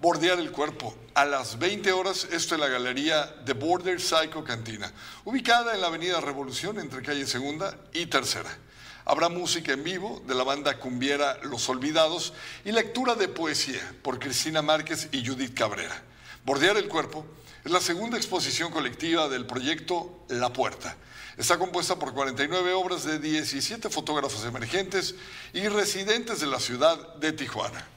Bordear 0.00 0.38
el 0.38 0.52
Cuerpo 0.52 0.94
a 1.14 1.24
las 1.24 1.58
20 1.58 1.90
horas, 1.90 2.28
esto 2.30 2.54
en 2.54 2.60
la 2.60 2.68
galería 2.68 3.34
The 3.44 3.54
Border 3.54 4.00
Psycho 4.00 4.44
Cantina, 4.44 4.92
ubicada 5.24 5.74
en 5.74 5.80
la 5.80 5.88
avenida 5.88 6.20
Revolución 6.20 6.78
entre 6.78 7.02
calle 7.02 7.26
Segunda 7.26 7.76
y 7.92 8.06
Tercera. 8.06 8.56
Habrá 9.04 9.28
música 9.28 9.72
en 9.72 9.82
vivo 9.82 10.22
de 10.28 10.36
la 10.36 10.44
banda 10.44 10.78
cumbiera 10.78 11.36
Los 11.42 11.68
Olvidados 11.68 12.34
y 12.64 12.70
lectura 12.70 13.16
de 13.16 13.26
poesía 13.26 13.96
por 14.02 14.20
Cristina 14.20 14.62
Márquez 14.62 15.08
y 15.10 15.26
Judith 15.26 15.58
Cabrera. 15.58 16.00
Bordear 16.44 16.76
el 16.76 16.86
Cuerpo 16.86 17.26
es 17.64 17.72
la 17.72 17.80
segunda 17.80 18.16
exposición 18.16 18.70
colectiva 18.70 19.28
del 19.28 19.44
proyecto 19.44 20.24
La 20.28 20.52
Puerta 20.52 20.96
Está 21.36 21.58
compuesta 21.58 21.96
por 21.96 22.14
49 22.14 22.74
obras 22.74 23.04
de 23.04 23.18
17 23.18 23.90
fotógrafos 23.90 24.44
emergentes 24.44 25.16
y 25.52 25.66
residentes 25.66 26.40
de 26.40 26.46
la 26.46 26.60
ciudad 26.60 27.16
de 27.16 27.32
Tijuana. 27.32 27.88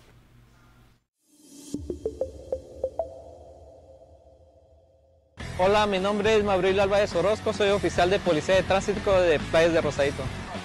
Hola, 5.59 5.85
mi 5.85 5.99
nombre 5.99 6.35
es 6.35 6.43
Mabril 6.43 6.79
Álvarez 6.79 7.13
Orozco, 7.15 7.53
soy 7.53 7.69
oficial 7.69 8.09
de 8.09 8.19
Policía 8.19 8.55
de 8.55 8.63
Tránsito 8.63 9.19
de 9.21 9.39
Playas 9.39 9.73
de 9.73 9.81
Rosadito. 9.81 10.23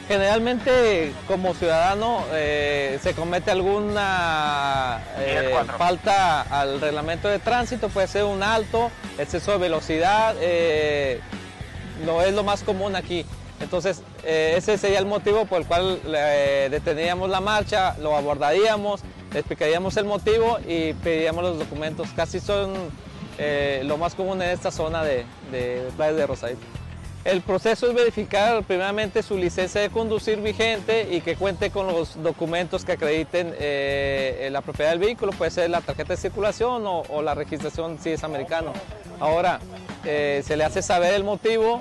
Generalmente 0.08 1.12
como 1.26 1.54
ciudadano 1.54 2.24
eh, 2.32 2.98
se 3.02 3.14
comete 3.14 3.50
alguna 3.50 5.02
eh, 5.18 5.54
falta 5.78 6.42
al 6.42 6.80
reglamento 6.80 7.28
de 7.28 7.38
tránsito, 7.38 7.88
puede 7.88 8.06
ser 8.06 8.24
un 8.24 8.42
alto, 8.42 8.90
exceso 9.16 9.52
de 9.52 9.58
velocidad, 9.58 10.35
eh, 10.40 11.20
no 12.05 12.23
es 12.23 12.35
lo 12.35 12.43
más 12.43 12.62
común 12.62 12.97
aquí. 12.97 13.25
Entonces, 13.62 14.03
eh, 14.25 14.55
ese 14.57 14.77
sería 14.77 14.99
el 14.99 15.07
motivo 15.07 15.45
por 15.47 15.61
el 15.61 15.67
cual 15.67 16.01
eh, 16.05 16.69
detendríamos 16.71 17.31
la 17.31 17.41
marcha, 17.41 17.97
lo 17.99 18.17
abordaríamos, 18.17 19.03
explicaríamos 19.33 19.97
el 19.97 20.05
motivo 20.05 20.59
y 20.67 20.95
pediríamos 20.95 21.45
los 21.45 21.59
documentos. 21.59 22.09
Casi 22.17 22.41
son 22.41 22.73
eh, 23.38 23.83
lo 23.85 23.97
más 23.99 24.15
común 24.15 24.43
en 24.43 24.51
esta 24.51 24.73
zona 24.73 25.05
de, 25.05 25.25
de 25.53 26.12
de 26.12 26.27
Rosadito. 26.27 26.61
El 27.25 27.41
proceso 27.41 27.87
es 27.87 27.95
verificar 27.95 28.65
primeramente 28.65 29.23
su 29.23 29.37
licencia 29.37 29.81
de 29.81 29.91
conducir 29.91 30.41
vigente 30.41 31.07
y 31.09 31.21
que 31.21 31.37
cuente 31.37 31.71
con 31.71 31.87
los 31.87 32.21
documentos 32.21 32.85
que 32.85 32.93
acrediten 32.93 33.55
la 34.53 34.61
propiedad 34.61 34.91
del 34.91 34.99
vehículo, 34.99 35.31
puede 35.31 35.53
ser 35.53 35.71
la 35.71 35.81
tarjeta 35.83 36.15
de 36.15 36.17
circulación 36.17 36.83
o 36.85 37.23
la 37.23 37.37
registración 37.37 38.01
si 38.01 38.11
es 38.11 38.25
americano. 38.25 38.73
Ahora, 39.22 39.61
eh, 40.04 40.42
se 40.44 40.56
le 40.56 40.64
hace 40.64 40.82
saber 40.82 41.14
el 41.14 41.22
motivo 41.22 41.80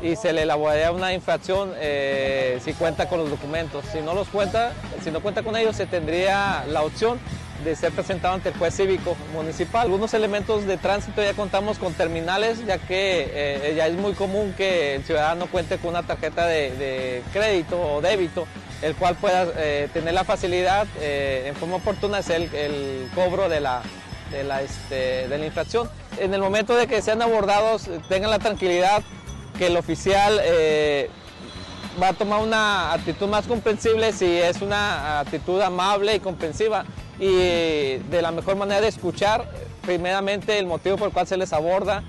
y 0.00 0.16
se 0.16 0.32
le 0.32 0.42
elaboraría 0.42 0.90
una 0.90 1.12
infracción 1.12 1.74
eh, 1.76 2.58
si 2.64 2.72
cuenta 2.72 3.10
con 3.10 3.18
los 3.18 3.28
documentos. 3.28 3.84
Si 3.92 4.00
no 4.00 4.14
los 4.14 4.28
cuenta, 4.28 4.72
si 5.04 5.10
no 5.10 5.20
cuenta 5.20 5.42
con 5.42 5.54
ellos, 5.54 5.76
se 5.76 5.84
tendría 5.84 6.64
la 6.66 6.82
opción 6.82 7.18
de 7.62 7.76
ser 7.76 7.92
presentado 7.92 8.32
ante 8.32 8.48
el 8.48 8.54
juez 8.56 8.74
cívico 8.74 9.18
municipal. 9.34 9.82
Algunos 9.82 10.14
elementos 10.14 10.64
de 10.64 10.78
tránsito 10.78 11.22
ya 11.22 11.34
contamos 11.34 11.78
con 11.78 11.92
terminales, 11.92 12.64
ya 12.64 12.78
que 12.78 13.28
eh, 13.34 13.74
ya 13.76 13.86
es 13.86 13.94
muy 13.94 14.14
común 14.14 14.54
que 14.56 14.94
el 14.94 15.04
ciudadano 15.04 15.46
cuente 15.46 15.76
con 15.76 15.90
una 15.90 16.04
tarjeta 16.04 16.46
de, 16.46 17.22
crédito 17.34 17.78
o 17.78 18.00
débito, 18.00 18.46
el 18.80 18.94
cual 18.94 19.14
pueda 19.16 19.44
tener 19.92 20.14
la 20.14 20.24
facilidad 20.24 20.86
en 21.02 21.54
forma 21.56 21.76
oportuna 21.76 22.14
de 22.14 22.20
hacer 22.20 22.54
el, 22.54 23.10
cobro 23.14 23.50
de 23.50 23.60
la, 23.60 23.82
de 24.30 24.42
la, 24.44 24.62
este, 24.62 25.28
de 25.28 25.36
la 25.36 25.44
infracción 25.44 25.90
en 26.20 26.34
el 26.34 26.40
momento 26.40 26.74
de 26.74 26.86
que 26.86 27.02
sean 27.02 27.22
abordados 27.22 27.88
tengan 28.08 28.30
la 28.30 28.38
tranquilidad 28.38 29.02
que 29.56 29.66
el 29.66 29.76
oficial 29.76 30.40
eh, 30.42 31.10
va 32.00 32.08
a 32.08 32.12
tomar 32.12 32.40
una 32.40 32.92
actitud 32.92 33.28
más 33.28 33.46
comprensible 33.46 34.12
si 34.12 34.26
es 34.26 34.62
una 34.62 35.20
actitud 35.20 35.60
amable 35.60 36.14
y 36.14 36.20
comprensiva 36.20 36.84
y 37.18 37.96
de 37.96 38.22
la 38.22 38.30
mejor 38.30 38.56
manera 38.56 38.80
de 38.80 38.88
escuchar 38.88 39.50
primeramente 39.82 40.58
el 40.58 40.66
motivo 40.66 40.96
por 40.96 41.08
el 41.08 41.14
cual 41.14 41.26
se 41.26 41.36
les 41.36 41.52
aborda 41.52 42.02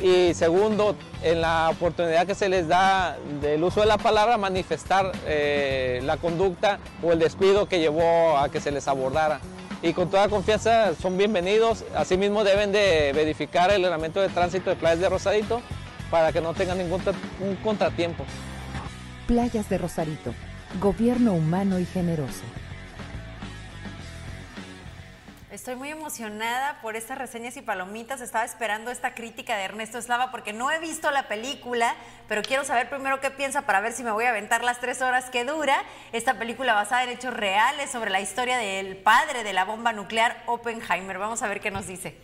y 0.00 0.32
segundo, 0.34 0.94
en 1.24 1.40
la 1.40 1.70
oportunidad 1.70 2.24
que 2.24 2.36
se 2.36 2.48
les 2.48 2.68
da 2.68 3.16
del 3.40 3.64
uso 3.64 3.80
de 3.80 3.86
la 3.86 3.98
palabra, 3.98 4.38
manifestar 4.38 5.10
eh, 5.26 6.00
la 6.04 6.18
conducta 6.18 6.78
o 7.02 7.10
el 7.10 7.18
descuido 7.18 7.66
que 7.66 7.80
llevó 7.80 8.38
a 8.38 8.48
que 8.48 8.60
se 8.60 8.70
les 8.70 8.86
abordara 8.86 9.40
y 9.82 9.92
con 9.92 10.10
toda 10.10 10.28
confianza 10.28 10.94
son 10.94 11.16
bienvenidos. 11.16 11.84
Asimismo 11.94 12.44
deben 12.44 12.72
de 12.72 13.12
verificar 13.14 13.70
el 13.70 13.82
reglamento 13.82 14.20
de 14.20 14.28
tránsito 14.28 14.70
de 14.70 14.76
Playas 14.76 15.00
de 15.00 15.08
Rosadito 15.08 15.62
para 16.10 16.32
que 16.32 16.40
no 16.40 16.54
tengan 16.54 16.78
ningún 16.78 17.00
contratiempo. 17.62 18.24
Playas 19.26 19.68
de 19.68 19.78
Rosarito, 19.78 20.34
gobierno 20.80 21.34
humano 21.34 21.78
y 21.78 21.84
generoso. 21.84 22.42
Estoy 25.58 25.74
muy 25.74 25.88
emocionada 25.88 26.80
por 26.82 26.94
estas 26.94 27.18
reseñas 27.18 27.56
y 27.56 27.62
palomitas. 27.62 28.20
Estaba 28.20 28.44
esperando 28.44 28.92
esta 28.92 29.14
crítica 29.14 29.56
de 29.56 29.64
Ernesto 29.64 29.98
Eslava 29.98 30.30
porque 30.30 30.52
no 30.52 30.70
he 30.70 30.78
visto 30.78 31.10
la 31.10 31.26
película, 31.26 31.96
pero 32.28 32.42
quiero 32.42 32.62
saber 32.62 32.88
primero 32.88 33.18
qué 33.18 33.32
piensa 33.32 33.62
para 33.62 33.80
ver 33.80 33.92
si 33.92 34.04
me 34.04 34.12
voy 34.12 34.26
a 34.26 34.30
aventar 34.30 34.62
las 34.62 34.78
tres 34.78 35.02
horas 35.02 35.30
que 35.30 35.44
dura. 35.44 35.82
Esta 36.12 36.38
película 36.38 36.74
basada 36.74 37.02
en 37.02 37.08
hechos 37.08 37.34
reales 37.34 37.90
sobre 37.90 38.10
la 38.10 38.20
historia 38.20 38.56
del 38.56 38.98
padre 38.98 39.42
de 39.42 39.52
la 39.52 39.64
bomba 39.64 39.92
nuclear, 39.92 40.44
Oppenheimer. 40.46 41.18
Vamos 41.18 41.42
a 41.42 41.48
ver 41.48 41.58
qué 41.58 41.72
nos 41.72 41.88
dice. 41.88 42.16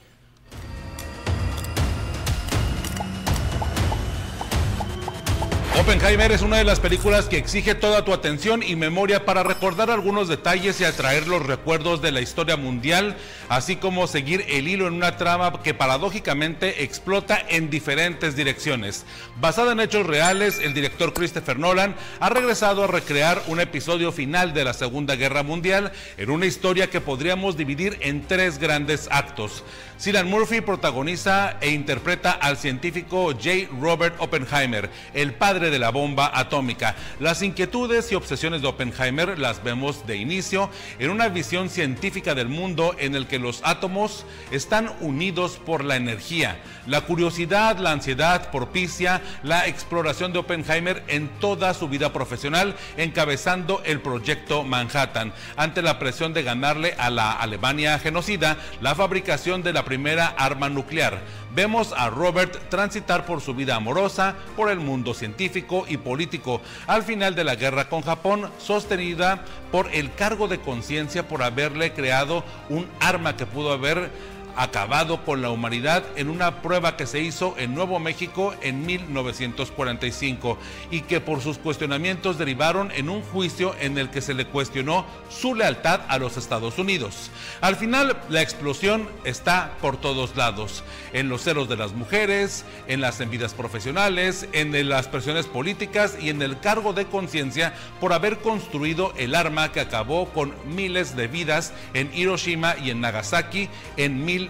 Oppenheimer 5.77 6.31
es 6.31 6.43
una 6.43 6.59
de 6.59 6.65
las 6.65 6.79
películas 6.79 7.27
que 7.27 7.37
exige 7.37 7.75
toda 7.75 8.05
tu 8.05 8.13
atención 8.13 8.63
y 8.63 8.77
memoria 8.77 9.25
para 9.25 9.43
recordar 9.43 9.91
algunos 9.91 10.29
detalles 10.29 10.81
y 10.81 10.85
atraer 10.85 11.27
los 11.27 11.45
recuerdos 11.45 12.01
de 12.01 12.13
la 12.13 12.21
historia 12.21 12.57
mundial, 12.57 13.17
así 13.49 13.75
como 13.75 14.07
seguir 14.07 14.45
el 14.49 14.69
hilo 14.69 14.87
en 14.87 14.95
una 14.95 15.17
trama 15.17 15.61
que 15.65 15.75
paradójicamente 15.75 16.85
explota 16.85 17.45
en 17.49 17.71
diferentes 17.71 18.37
direcciones. 18.37 19.05
Basada 19.41 19.73
en 19.73 19.81
hechos 19.81 20.07
reales, 20.07 20.61
el 20.61 20.75
director 20.75 21.13
Christopher 21.13 21.59
Nolan 21.59 21.97
ha 22.21 22.29
regresado 22.29 22.85
a 22.85 22.87
recrear 22.87 23.43
un 23.49 23.59
episodio 23.59 24.13
final 24.13 24.55
de 24.55 24.63
la 24.63 24.75
Segunda 24.75 25.17
Guerra 25.17 25.43
Mundial 25.43 25.91
en 26.19 26.31
una 26.31 26.47
historia 26.47 26.89
que 26.89 27.01
podríamos 27.01 27.57
dividir 27.57 27.99
en 28.01 28.25
tres 28.29 28.59
grandes 28.59 29.09
actos. 29.11 29.65
Cillian 29.97 30.29
Murphy 30.29 30.61
protagoniza 30.61 31.57
e 31.61 31.71
interpreta 31.71 32.33
al 32.33 32.57
científico 32.57 33.33
J. 33.33 33.69
Robert 33.81 34.17
Oppenheimer, 34.19 34.91
el 35.15 35.35
padre 35.35 35.71
de 35.71 35.79
la 35.79 35.91
bomba 35.91 36.33
atómica. 36.35 36.97
Las 37.21 37.43
inquietudes 37.43 38.11
y 38.11 38.17
obsesiones 38.17 38.61
de 38.61 38.67
Oppenheimer 38.67 39.39
las 39.39 39.63
vemos 39.63 40.05
de 40.05 40.17
inicio 40.17 40.69
en 40.99 41.11
una 41.11 41.29
visión 41.29 41.71
científica 41.71 42.35
del 42.35 42.49
mundo 42.49 42.97
en 42.99 43.15
el 43.15 43.29
que 43.29 43.39
los 43.39 43.61
átomos 43.63 44.27
están 44.51 44.91
unidos 45.01 45.61
por 45.65 45.85
la 45.85 45.95
energía. 45.95 46.61
La 46.89 47.03
curiosidad, 47.03 47.79
la 47.79 47.93
ansiedad 47.93 48.51
propicia 48.51 49.23
la 49.45 49.69
exploración 49.69 50.33
de 50.33 50.41
Oppenheimer 50.41 51.05
en 51.07 51.29
toda 51.39 51.73
su 51.73 51.89
vida 51.89 52.13
profesional, 52.13 52.75
encabezando 52.97 53.81
el 53.85 54.01
proyecto 54.01 54.65
Manhattan. 54.65 55.33
Ante 55.57 55.83
la 55.83 56.01
presión 56.01 56.35
de 56.35 56.43
ganarle 56.43 56.95
a 56.99 57.11
la 57.11 57.33
Alemania 57.33 57.99
genocida, 58.01 58.57
la 58.81 58.97
fabricación 58.97 59.63
de 59.63 59.73
la 59.73 59.84
primera 59.85 60.27
arma 60.27 60.69
nuclear. 60.69 61.23
Vemos 61.55 61.93
a 61.97 62.11
Robert 62.11 62.69
transitar 62.69 63.27
por 63.27 63.41
su 63.41 63.55
vida 63.55 63.77
amorosa, 63.77 64.35
por 64.57 64.71
el 64.71 64.81
mundo 64.81 65.15
científico 65.15 65.85
y 65.89 65.97
político, 65.97 66.61
al 66.87 67.03
final 67.03 67.35
de 67.35 67.45
la 67.45 67.55
guerra 67.55 67.89
con 67.89 68.03
Japón, 68.03 68.51
sostenida 68.59 69.45
por 69.71 69.93
el 69.95 70.13
cargo 70.15 70.49
de 70.49 70.61
conciencia 70.61 71.29
por 71.29 71.43
haberle 71.43 71.93
creado 71.93 72.45
un 72.69 72.87
arma 73.01 73.37
que 73.37 73.47
pudo 73.47 73.73
haber 73.73 74.11
acabado 74.57 75.25
con 75.25 75.43
la 75.43 75.51
humanidad 75.51 76.05
en 76.17 76.31
una 76.31 76.63
prueba 76.63 76.97
que 76.97 77.07
se 77.07 77.21
hizo 77.21 77.55
en 77.59 77.75
Nuevo 77.75 77.99
México 77.99 78.55
en 78.63 78.87
1945 78.87 80.59
y 80.91 81.03
que 81.03 81.21
por 81.21 81.41
sus 81.41 81.59
cuestionamientos 81.59 82.39
derivaron 82.39 82.91
en 82.93 83.09
un 83.09 83.23
juicio 83.23 83.75
en 83.81 83.99
el 83.99 84.11
que 84.11 84.21
se 84.21 84.35
le 84.35 84.47
cuestionó 84.47 85.05
su 85.29 85.55
lealtad 85.55 86.01
a 86.09 86.19
los 86.19 86.37
Estados 86.37 86.79
Unidos. 86.79 87.31
Al 87.61 87.77
final, 87.77 88.17
la 88.29 88.43
explosión 88.43 89.09
está 89.25 89.73
por 89.81 89.97
todos 89.97 90.37
lados, 90.37 90.85
en 91.13 91.29
los 91.29 91.43
celos 91.43 91.69
de 91.69 91.77
las 91.77 91.93
mujeres, 91.93 92.65
en 92.89 93.01
las 93.01 93.21
envidias 93.21 93.55
profesionales, 93.55 94.49
en 94.53 94.89
las 94.89 95.09
presiones 95.09 95.47
políticas 95.47 96.17
y 96.21 96.31
en 96.31 96.43
el 96.43 96.59
cargo 96.61 96.93
de 96.93 97.07
conciencia 97.07 97.75
por 98.01 98.13
haber 98.13 98.39
construido 98.39 99.13
el 99.17 99.35
arma 99.35 99.73
que 99.73 99.81
acabó 99.81 100.27
con 100.31 100.55
miles 100.67 101.17
de 101.17 101.29
vidas 101.29 101.73
en 101.95 102.11
Hiroshima 102.15 102.77
y 102.83 102.91
en 102.91 103.01
Nagasaki 103.01 103.69
en 103.97 104.25
1945. 104.25 104.44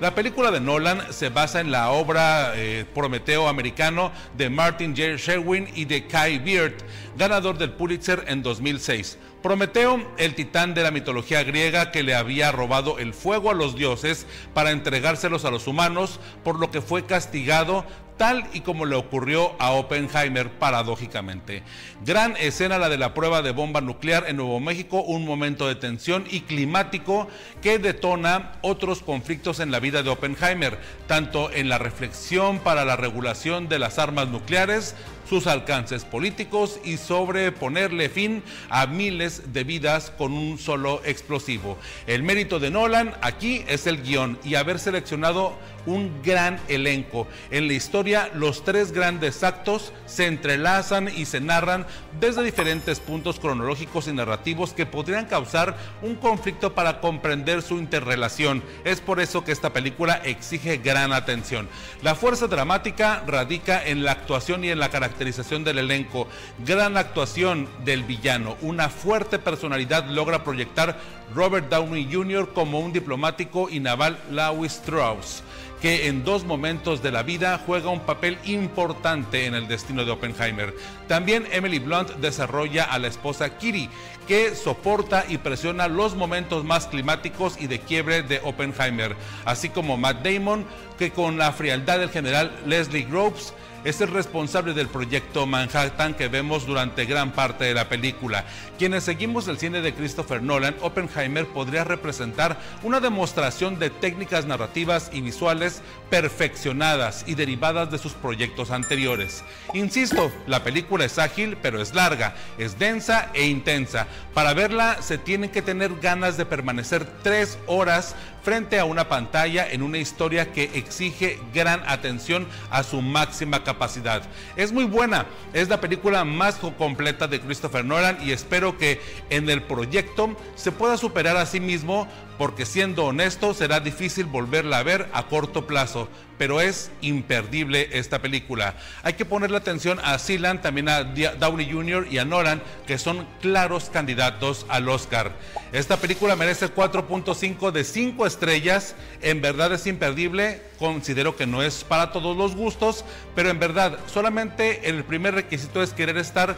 La 0.00 0.14
película 0.14 0.50
de 0.50 0.60
Nolan 0.60 1.12
se 1.12 1.28
basa 1.28 1.60
en 1.60 1.70
la 1.70 1.90
obra 1.90 2.52
eh, 2.54 2.84
Prometeo 2.94 3.48
americano 3.48 4.12
de 4.36 4.50
Martin 4.50 4.94
J. 4.96 5.16
Sherwin 5.16 5.68
y 5.74 5.84
de 5.84 6.06
Kai 6.06 6.38
Beard, 6.38 6.74
ganador 7.16 7.58
del 7.58 7.72
Pulitzer 7.72 8.24
en 8.28 8.42
2006. 8.42 9.18
Prometeo, 9.42 10.00
el 10.18 10.36
titán 10.36 10.72
de 10.72 10.84
la 10.84 10.92
mitología 10.92 11.42
griega 11.42 11.90
que 11.90 12.04
le 12.04 12.14
había 12.14 12.52
robado 12.52 13.00
el 13.00 13.12
fuego 13.12 13.50
a 13.50 13.54
los 13.54 13.74
dioses 13.74 14.24
para 14.54 14.70
entregárselos 14.70 15.44
a 15.44 15.50
los 15.50 15.66
humanos, 15.66 16.20
por 16.44 16.60
lo 16.60 16.70
que 16.70 16.80
fue 16.80 17.06
castigado 17.06 17.84
tal 18.16 18.46
y 18.52 18.60
como 18.60 18.86
le 18.86 18.94
ocurrió 18.94 19.56
a 19.58 19.72
Oppenheimer 19.72 20.48
paradójicamente. 20.48 21.64
Gran 22.04 22.36
escena 22.36 22.78
la 22.78 22.88
de 22.88 22.98
la 22.98 23.14
prueba 23.14 23.42
de 23.42 23.50
bomba 23.50 23.80
nuclear 23.80 24.26
en 24.28 24.36
Nuevo 24.36 24.60
México, 24.60 25.02
un 25.02 25.24
momento 25.24 25.66
de 25.66 25.74
tensión 25.74 26.24
y 26.30 26.42
climático 26.42 27.26
que 27.62 27.80
detona 27.80 28.52
otros 28.62 29.02
conflictos 29.02 29.58
en 29.58 29.72
la 29.72 29.80
vida 29.80 30.04
de 30.04 30.10
Oppenheimer, 30.10 30.78
tanto 31.08 31.50
en 31.50 31.68
la 31.68 31.78
reflexión 31.78 32.60
para 32.60 32.84
la 32.84 32.94
regulación 32.94 33.68
de 33.68 33.80
las 33.80 33.98
armas 33.98 34.28
nucleares, 34.28 34.94
sus 35.32 35.46
alcances 35.46 36.04
políticos 36.04 36.78
y 36.84 36.98
sobre 36.98 37.52
ponerle 37.52 38.10
fin 38.10 38.42
a 38.68 38.86
miles 38.86 39.54
de 39.54 39.64
vidas 39.64 40.12
con 40.18 40.34
un 40.34 40.58
solo 40.58 41.00
explosivo. 41.06 41.78
El 42.06 42.22
mérito 42.22 42.60
de 42.60 42.70
Nolan 42.70 43.14
aquí 43.22 43.64
es 43.66 43.86
el 43.86 44.02
guion 44.02 44.38
y 44.44 44.56
haber 44.56 44.78
seleccionado 44.78 45.56
un 45.86 46.22
gran 46.22 46.60
elenco. 46.68 47.26
En 47.50 47.66
la 47.66 47.74
historia 47.74 48.30
los 48.34 48.64
tres 48.64 48.92
grandes 48.92 49.42
actos 49.42 49.92
se 50.06 50.26
entrelazan 50.26 51.08
y 51.08 51.24
se 51.24 51.40
narran 51.40 51.86
desde 52.20 52.42
diferentes 52.42 53.00
puntos 53.00 53.40
cronológicos 53.40 54.08
y 54.08 54.12
narrativos 54.12 54.72
que 54.72 54.86
podrían 54.86 55.26
causar 55.26 55.76
un 56.02 56.16
conflicto 56.16 56.74
para 56.74 57.00
comprender 57.00 57.62
su 57.62 57.78
interrelación. 57.78 58.62
Es 58.84 59.00
por 59.00 59.20
eso 59.20 59.44
que 59.44 59.52
esta 59.52 59.72
película 59.72 60.20
exige 60.24 60.78
gran 60.78 61.12
atención. 61.12 61.68
La 62.02 62.14
fuerza 62.14 62.46
dramática 62.46 63.22
radica 63.26 63.84
en 63.84 64.04
la 64.04 64.12
actuación 64.12 64.64
y 64.64 64.70
en 64.70 64.78
la 64.78 64.90
caracterización 64.90 65.64
del 65.64 65.78
elenco. 65.78 66.28
Gran 66.64 66.96
actuación 66.96 67.68
del 67.84 68.04
villano. 68.04 68.56
Una 68.60 68.88
fuerte 68.88 69.38
personalidad 69.38 70.06
logra 70.06 70.44
proyectar 70.44 70.98
Robert 71.34 71.68
Downey 71.70 72.08
Jr. 72.12 72.52
como 72.52 72.80
un 72.80 72.92
diplomático 72.92 73.68
y 73.70 73.80
naval 73.80 74.18
Louis 74.30 74.72
Strauss 74.72 75.42
que 75.82 76.06
en 76.06 76.24
dos 76.24 76.44
momentos 76.44 77.02
de 77.02 77.10
la 77.10 77.24
vida 77.24 77.60
juega 77.66 77.90
un 77.90 78.00
papel 78.00 78.38
importante 78.44 79.46
en 79.46 79.54
el 79.54 79.66
destino 79.66 80.04
de 80.04 80.12
Oppenheimer. 80.12 80.74
También 81.08 81.44
Emily 81.50 81.80
Blunt 81.80 82.10
desarrolla 82.20 82.84
a 82.84 83.00
la 83.00 83.08
esposa 83.08 83.58
Kitty, 83.58 83.90
que 84.28 84.54
soporta 84.54 85.24
y 85.28 85.38
presiona 85.38 85.88
los 85.88 86.14
momentos 86.14 86.64
más 86.64 86.86
climáticos 86.86 87.60
y 87.60 87.66
de 87.66 87.80
quiebre 87.80 88.22
de 88.22 88.40
Oppenheimer, 88.44 89.16
así 89.44 89.70
como 89.70 89.96
Matt 89.96 90.24
Damon, 90.24 90.64
que 91.00 91.10
con 91.10 91.36
la 91.36 91.50
frialdad 91.50 91.98
del 91.98 92.10
general 92.10 92.56
Leslie 92.64 93.02
Groves 93.02 93.52
es 93.84 94.00
el 94.00 94.08
responsable 94.08 94.74
del 94.74 94.88
proyecto 94.88 95.46
Manhattan 95.46 96.14
que 96.14 96.28
vemos 96.28 96.66
durante 96.66 97.04
gran 97.04 97.32
parte 97.32 97.64
de 97.64 97.74
la 97.74 97.88
película. 97.88 98.44
Quienes 98.78 99.04
seguimos 99.04 99.48
el 99.48 99.58
cine 99.58 99.80
de 99.80 99.94
Christopher 99.94 100.42
Nolan, 100.42 100.76
Oppenheimer 100.80 101.46
podría 101.46 101.84
representar 101.84 102.58
una 102.82 103.00
demostración 103.00 103.78
de 103.78 103.90
técnicas 103.90 104.46
narrativas 104.46 105.10
y 105.12 105.20
visuales 105.20 105.82
perfeccionadas 106.10 107.24
y 107.26 107.34
derivadas 107.34 107.90
de 107.90 107.98
sus 107.98 108.12
proyectos 108.12 108.70
anteriores. 108.70 109.44
Insisto, 109.74 110.30
la 110.46 110.62
película 110.62 111.04
es 111.04 111.18
ágil, 111.18 111.56
pero 111.60 111.80
es 111.80 111.94
larga, 111.94 112.34
es 112.58 112.78
densa 112.78 113.30
e 113.34 113.46
intensa. 113.46 114.06
Para 114.34 114.54
verla 114.54 115.02
se 115.02 115.18
tienen 115.18 115.50
que 115.50 115.62
tener 115.62 115.94
ganas 116.00 116.36
de 116.36 116.46
permanecer 116.46 117.06
tres 117.22 117.58
horas 117.66 118.14
frente 118.42 118.78
a 118.78 118.84
una 118.84 119.08
pantalla 119.08 119.70
en 119.70 119.82
una 119.82 119.98
historia 119.98 120.52
que 120.52 120.70
exige 120.74 121.38
gran 121.54 121.82
atención 121.86 122.46
a 122.70 122.82
su 122.82 123.00
máxima 123.02 123.64
capacidad. 123.64 124.22
Es 124.56 124.72
muy 124.72 124.84
buena, 124.84 125.26
es 125.52 125.68
la 125.68 125.80
película 125.80 126.24
más 126.24 126.56
completa 126.76 127.28
de 127.28 127.40
Christopher 127.40 127.84
Nolan 127.84 128.18
y 128.22 128.32
espero 128.32 128.76
que 128.76 129.00
en 129.30 129.48
el 129.48 129.62
proyecto 129.62 130.36
se 130.54 130.72
pueda 130.72 130.96
superar 130.96 131.36
a 131.36 131.46
sí 131.46 131.60
mismo 131.60 132.08
porque 132.38 132.66
siendo 132.66 133.04
honesto 133.04 133.54
será 133.54 133.80
difícil 133.80 134.26
volverla 134.26 134.78
a 134.78 134.82
ver 134.82 135.08
a 135.12 135.26
corto 135.26 135.66
plazo, 135.66 136.08
pero 136.38 136.60
es 136.60 136.90
imperdible 137.00 137.88
esta 137.92 138.20
película. 138.20 138.74
Hay 139.02 139.12
que 139.12 139.24
ponerle 139.24 139.56
atención 139.56 140.00
a 140.02 140.18
Sealand, 140.18 140.60
también 140.60 140.88
a 140.88 141.04
Downey 141.04 141.70
Jr. 141.70 142.06
y 142.10 142.18
a 142.18 142.24
Nolan, 142.24 142.62
que 142.86 142.98
son 142.98 143.26
claros 143.40 143.90
candidatos 143.90 144.66
al 144.68 144.88
Oscar. 144.88 145.32
Esta 145.72 145.98
película 145.98 146.36
merece 146.36 146.72
4.5 146.74 147.70
de 147.70 147.84
5 147.84 148.26
estrellas, 148.26 148.94
en 149.20 149.40
verdad 149.40 149.72
es 149.72 149.86
imperdible, 149.86 150.62
considero 150.78 151.36
que 151.36 151.46
no 151.46 151.62
es 151.62 151.84
para 151.84 152.12
todos 152.12 152.36
los 152.36 152.56
gustos, 152.56 153.04
pero 153.34 153.50
en 153.50 153.58
verdad 153.58 153.98
solamente 154.06 154.88
el 154.88 155.04
primer 155.04 155.34
requisito 155.34 155.82
es 155.82 155.92
querer 155.92 156.16
estar 156.16 156.56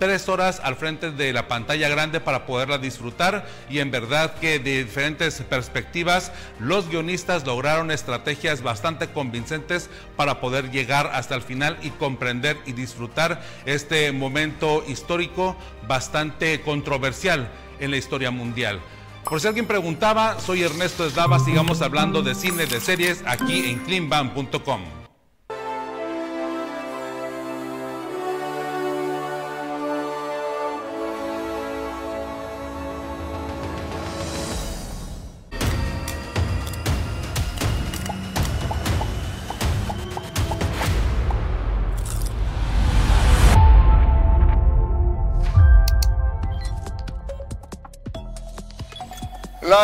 tres 0.00 0.28
horas 0.28 0.60
al 0.64 0.74
frente 0.74 1.12
de 1.12 1.32
la 1.32 1.46
pantalla 1.46 1.88
grande 1.88 2.18
para 2.18 2.46
poderla 2.46 2.78
disfrutar 2.78 3.46
y 3.68 3.78
en 3.78 3.92
verdad 3.92 4.34
que 4.40 4.58
de 4.58 4.82
diferentes 4.82 5.40
perspectivas 5.42 6.32
los 6.58 6.88
guionistas 6.88 7.46
lograron 7.46 7.92
estrategias 7.92 8.62
bastante 8.62 9.08
convincentes 9.10 9.90
para 10.16 10.40
poder 10.40 10.72
llegar 10.72 11.10
hasta 11.14 11.36
el 11.36 11.42
final 11.42 11.76
y 11.82 11.90
comprender 11.90 12.56
y 12.66 12.72
disfrutar 12.72 13.42
este 13.66 14.10
momento 14.10 14.82
histórico 14.88 15.56
bastante 15.86 16.62
controversial 16.62 17.48
en 17.78 17.90
la 17.90 17.98
historia 17.98 18.30
mundial. 18.30 18.80
Por 19.24 19.40
si 19.40 19.46
alguien 19.46 19.66
preguntaba, 19.66 20.40
soy 20.40 20.62
Ernesto 20.62 21.06
Eslava, 21.06 21.38
sigamos 21.38 21.82
hablando 21.82 22.22
de 22.22 22.34
cine, 22.34 22.66
de 22.66 22.80
series 22.80 23.22
aquí 23.26 23.70
en 23.70 23.78
cleanbam.com. 23.80 24.99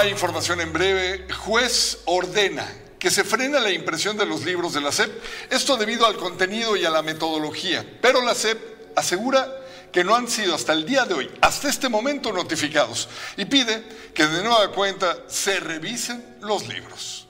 Información 0.05 0.61
en 0.61 0.73
breve, 0.73 1.27
juez 1.33 2.01
ordena 2.05 2.71
que 2.99 3.11
se 3.11 3.25
frena 3.25 3.61
la 3.61 3.71
impresión 3.71 4.17
de 4.17 4.27
los 4.27 4.45
libros 4.45 4.75
de 4.75 4.81
la 4.81 4.93
SEP, 4.93 5.11
esto 5.51 5.77
debido 5.77 6.07
al 6.07 6.17
contenido 6.17 6.77
y 6.77 6.85
a 6.85 6.91
la 6.91 7.03
metodología, 7.03 7.85
pero 8.03 8.21
la 8.21 8.35
SEP 8.35 8.59
asegura 8.95 9.51
que 9.91 10.05
no 10.05 10.15
han 10.15 10.29
sido 10.29 10.55
hasta 10.55 10.75
el 10.75 10.85
día 10.85 11.07
de 11.07 11.15
hoy, 11.15 11.31
hasta 11.41 11.71
este 11.71 11.89
momento 11.89 12.31
notificados, 12.31 13.09
y 13.37 13.47
pide 13.47 13.83
que 14.15 14.27
de 14.27 14.43
nueva 14.43 14.71
cuenta 14.71 15.17
se 15.29 15.61
revisen 15.61 16.37
los 16.41 16.69
libros. 16.69 17.27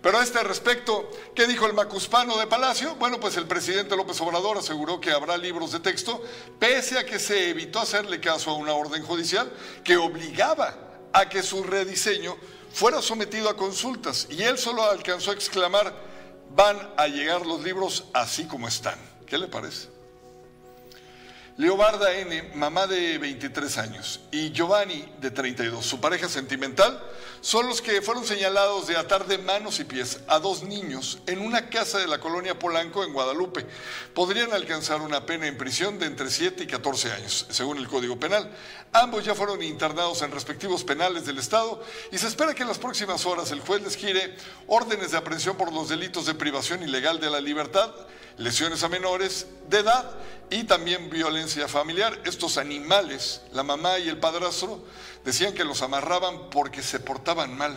Pero 0.00 0.18
a 0.18 0.22
este 0.22 0.42
respecto, 0.42 1.10
¿qué 1.34 1.46
dijo 1.46 1.66
el 1.66 1.72
macuspano 1.72 2.38
de 2.38 2.46
Palacio? 2.46 2.94
Bueno, 2.96 3.18
pues 3.18 3.36
el 3.36 3.46
presidente 3.46 3.96
López 3.96 4.20
Obrador 4.20 4.58
aseguró 4.58 5.00
que 5.00 5.10
habrá 5.10 5.36
libros 5.36 5.72
de 5.72 5.80
texto, 5.80 6.22
pese 6.58 6.98
a 6.98 7.04
que 7.04 7.18
se 7.18 7.50
evitó 7.50 7.80
hacerle 7.80 8.20
caso 8.20 8.50
a 8.50 8.54
una 8.54 8.74
orden 8.74 9.02
judicial 9.02 9.50
que 9.82 9.96
obligaba 9.96 10.93
a 11.14 11.28
que 11.28 11.42
su 11.42 11.62
rediseño 11.62 12.36
fuera 12.72 13.00
sometido 13.00 13.48
a 13.48 13.56
consultas 13.56 14.26
y 14.28 14.42
él 14.42 14.58
solo 14.58 14.82
alcanzó 14.82 15.30
a 15.30 15.34
exclamar, 15.34 15.94
van 16.50 16.92
a 16.96 17.06
llegar 17.06 17.46
los 17.46 17.62
libros 17.62 18.04
así 18.12 18.46
como 18.46 18.68
están. 18.68 18.98
¿Qué 19.24 19.38
le 19.38 19.46
parece? 19.46 19.93
Leobarda 21.56 22.12
N., 22.18 22.50
mamá 22.56 22.88
de 22.88 23.16
23 23.16 23.78
años, 23.78 24.18
y 24.32 24.50
Giovanni, 24.50 25.04
de 25.20 25.30
32, 25.30 25.86
su 25.86 26.00
pareja 26.00 26.28
sentimental, 26.28 27.00
son 27.40 27.68
los 27.68 27.80
que 27.80 28.02
fueron 28.02 28.26
señalados 28.26 28.88
de 28.88 28.96
atar 28.96 29.28
de 29.28 29.38
manos 29.38 29.78
y 29.78 29.84
pies 29.84 30.18
a 30.26 30.40
dos 30.40 30.64
niños 30.64 31.20
en 31.28 31.38
una 31.38 31.68
casa 31.70 31.98
de 31.98 32.08
la 32.08 32.18
colonia 32.18 32.58
Polanco 32.58 33.04
en 33.04 33.12
Guadalupe. 33.12 33.64
Podrían 34.14 34.52
alcanzar 34.52 35.00
una 35.00 35.26
pena 35.26 35.46
en 35.46 35.56
prisión 35.56 36.00
de 36.00 36.06
entre 36.06 36.28
7 36.28 36.64
y 36.64 36.66
14 36.66 37.12
años, 37.12 37.46
según 37.50 37.78
el 37.78 37.86
Código 37.86 38.18
Penal. 38.18 38.50
Ambos 38.92 39.24
ya 39.24 39.36
fueron 39.36 39.62
internados 39.62 40.22
en 40.22 40.32
respectivos 40.32 40.82
penales 40.82 41.24
del 41.24 41.38
Estado 41.38 41.80
y 42.10 42.18
se 42.18 42.26
espera 42.26 42.54
que 42.54 42.62
en 42.62 42.68
las 42.68 42.78
próximas 42.78 43.26
horas 43.26 43.52
el 43.52 43.60
juez 43.60 43.80
les 43.80 43.96
gire 43.96 44.34
órdenes 44.66 45.12
de 45.12 45.18
aprehensión 45.18 45.56
por 45.56 45.72
los 45.72 45.88
delitos 45.88 46.26
de 46.26 46.34
privación 46.34 46.82
ilegal 46.82 47.20
de 47.20 47.30
la 47.30 47.40
libertad, 47.40 47.94
lesiones 48.36 48.82
a 48.82 48.88
menores 48.88 49.46
de 49.68 49.78
edad 49.78 50.10
y 50.50 50.64
también 50.64 51.10
violencia 51.10 51.68
familiar. 51.68 52.20
Estos 52.24 52.58
animales, 52.58 53.42
la 53.52 53.62
mamá 53.62 53.98
y 53.98 54.08
el 54.08 54.18
padrastro, 54.18 54.84
decían 55.24 55.54
que 55.54 55.64
los 55.64 55.82
amarraban 55.82 56.50
porque 56.50 56.82
se 56.82 57.00
portaban 57.00 57.56
mal. 57.56 57.76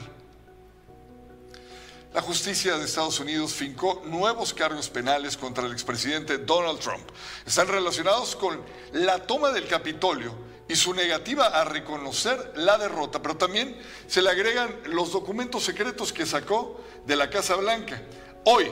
La 2.13 2.21
justicia 2.21 2.77
de 2.77 2.85
Estados 2.85 3.19
Unidos 3.19 3.53
fincó 3.53 4.01
nuevos 4.05 4.53
cargos 4.53 4.89
penales 4.89 5.37
contra 5.37 5.65
el 5.65 5.71
expresidente 5.71 6.39
Donald 6.39 6.79
Trump. 6.79 7.07
Están 7.45 7.67
relacionados 7.67 8.35
con 8.35 8.59
la 8.93 9.19
toma 9.27 9.51
del 9.51 9.67
Capitolio 9.67 10.33
y 10.67 10.75
su 10.75 10.93
negativa 10.93 11.47
a 11.47 11.63
reconocer 11.63 12.53
la 12.55 12.77
derrota, 12.77 13.21
pero 13.21 13.37
también 13.37 13.79
se 14.07 14.21
le 14.21 14.29
agregan 14.29 14.75
los 14.85 15.11
documentos 15.11 15.63
secretos 15.63 16.11
que 16.11 16.25
sacó 16.25 16.81
de 17.05 17.15
la 17.15 17.29
Casa 17.29 17.55
Blanca. 17.55 18.01
Hoy 18.45 18.71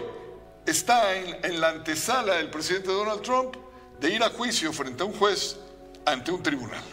está 0.66 1.16
en, 1.16 1.62
la 1.62 1.70
antesala 1.70 2.36
del 2.36 2.50
presidente 2.50 2.92
Donald 2.92 3.22
Trump 3.22 3.56
de 4.00 4.10
ir 4.10 4.24
a 4.24 4.30
juicio 4.30 4.74
frente 4.74 5.04
a 5.04 5.06
un 5.06 5.14
juez 5.14 5.58
ante 6.06 6.32
un 6.32 6.42
tribunal. 6.42 6.84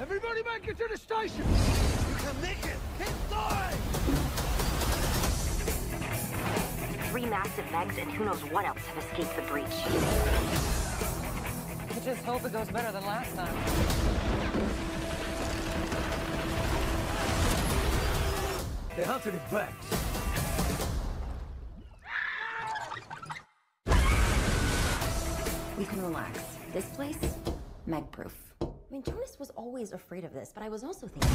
Everybody 0.00 0.42
make 0.42 0.68
it 0.68 0.78
to 0.78 0.88
the 0.90 0.96
station! 0.96 1.44
You 1.44 2.16
can 2.16 2.40
make 2.40 2.64
it! 2.64 2.87
Inside! 3.00 3.74
Three 7.10 7.26
massive 7.26 7.64
megs 7.66 8.00
and 8.00 8.10
who 8.12 8.24
knows 8.24 8.44
what 8.50 8.64
else 8.64 8.84
have 8.86 8.98
escaped 9.04 9.36
the 9.36 9.42
breach. 9.42 9.66
I 11.90 12.00
just 12.04 12.24
hope 12.24 12.44
it 12.44 12.52
goes 12.52 12.68
better 12.68 12.92
than 12.92 13.04
last 13.06 13.34
time. 13.34 13.54
They 18.96 19.04
hunted 19.04 19.34
it 19.34 19.50
back. 19.50 19.74
We 25.78 25.84
can 25.84 26.02
relax. 26.02 26.40
This 26.72 26.86
place, 26.86 27.16
Meg 27.86 28.10
proof. 28.10 28.47
I 28.90 28.94
mean, 28.94 29.02
Jonas 29.02 29.36
was 29.38 29.50
always 29.50 29.92
afraid 29.92 30.24
of 30.24 30.32
this, 30.32 30.50
but 30.54 30.62
I 30.62 30.70
was 30.70 30.82
also 30.82 31.08
thinking. 31.08 31.30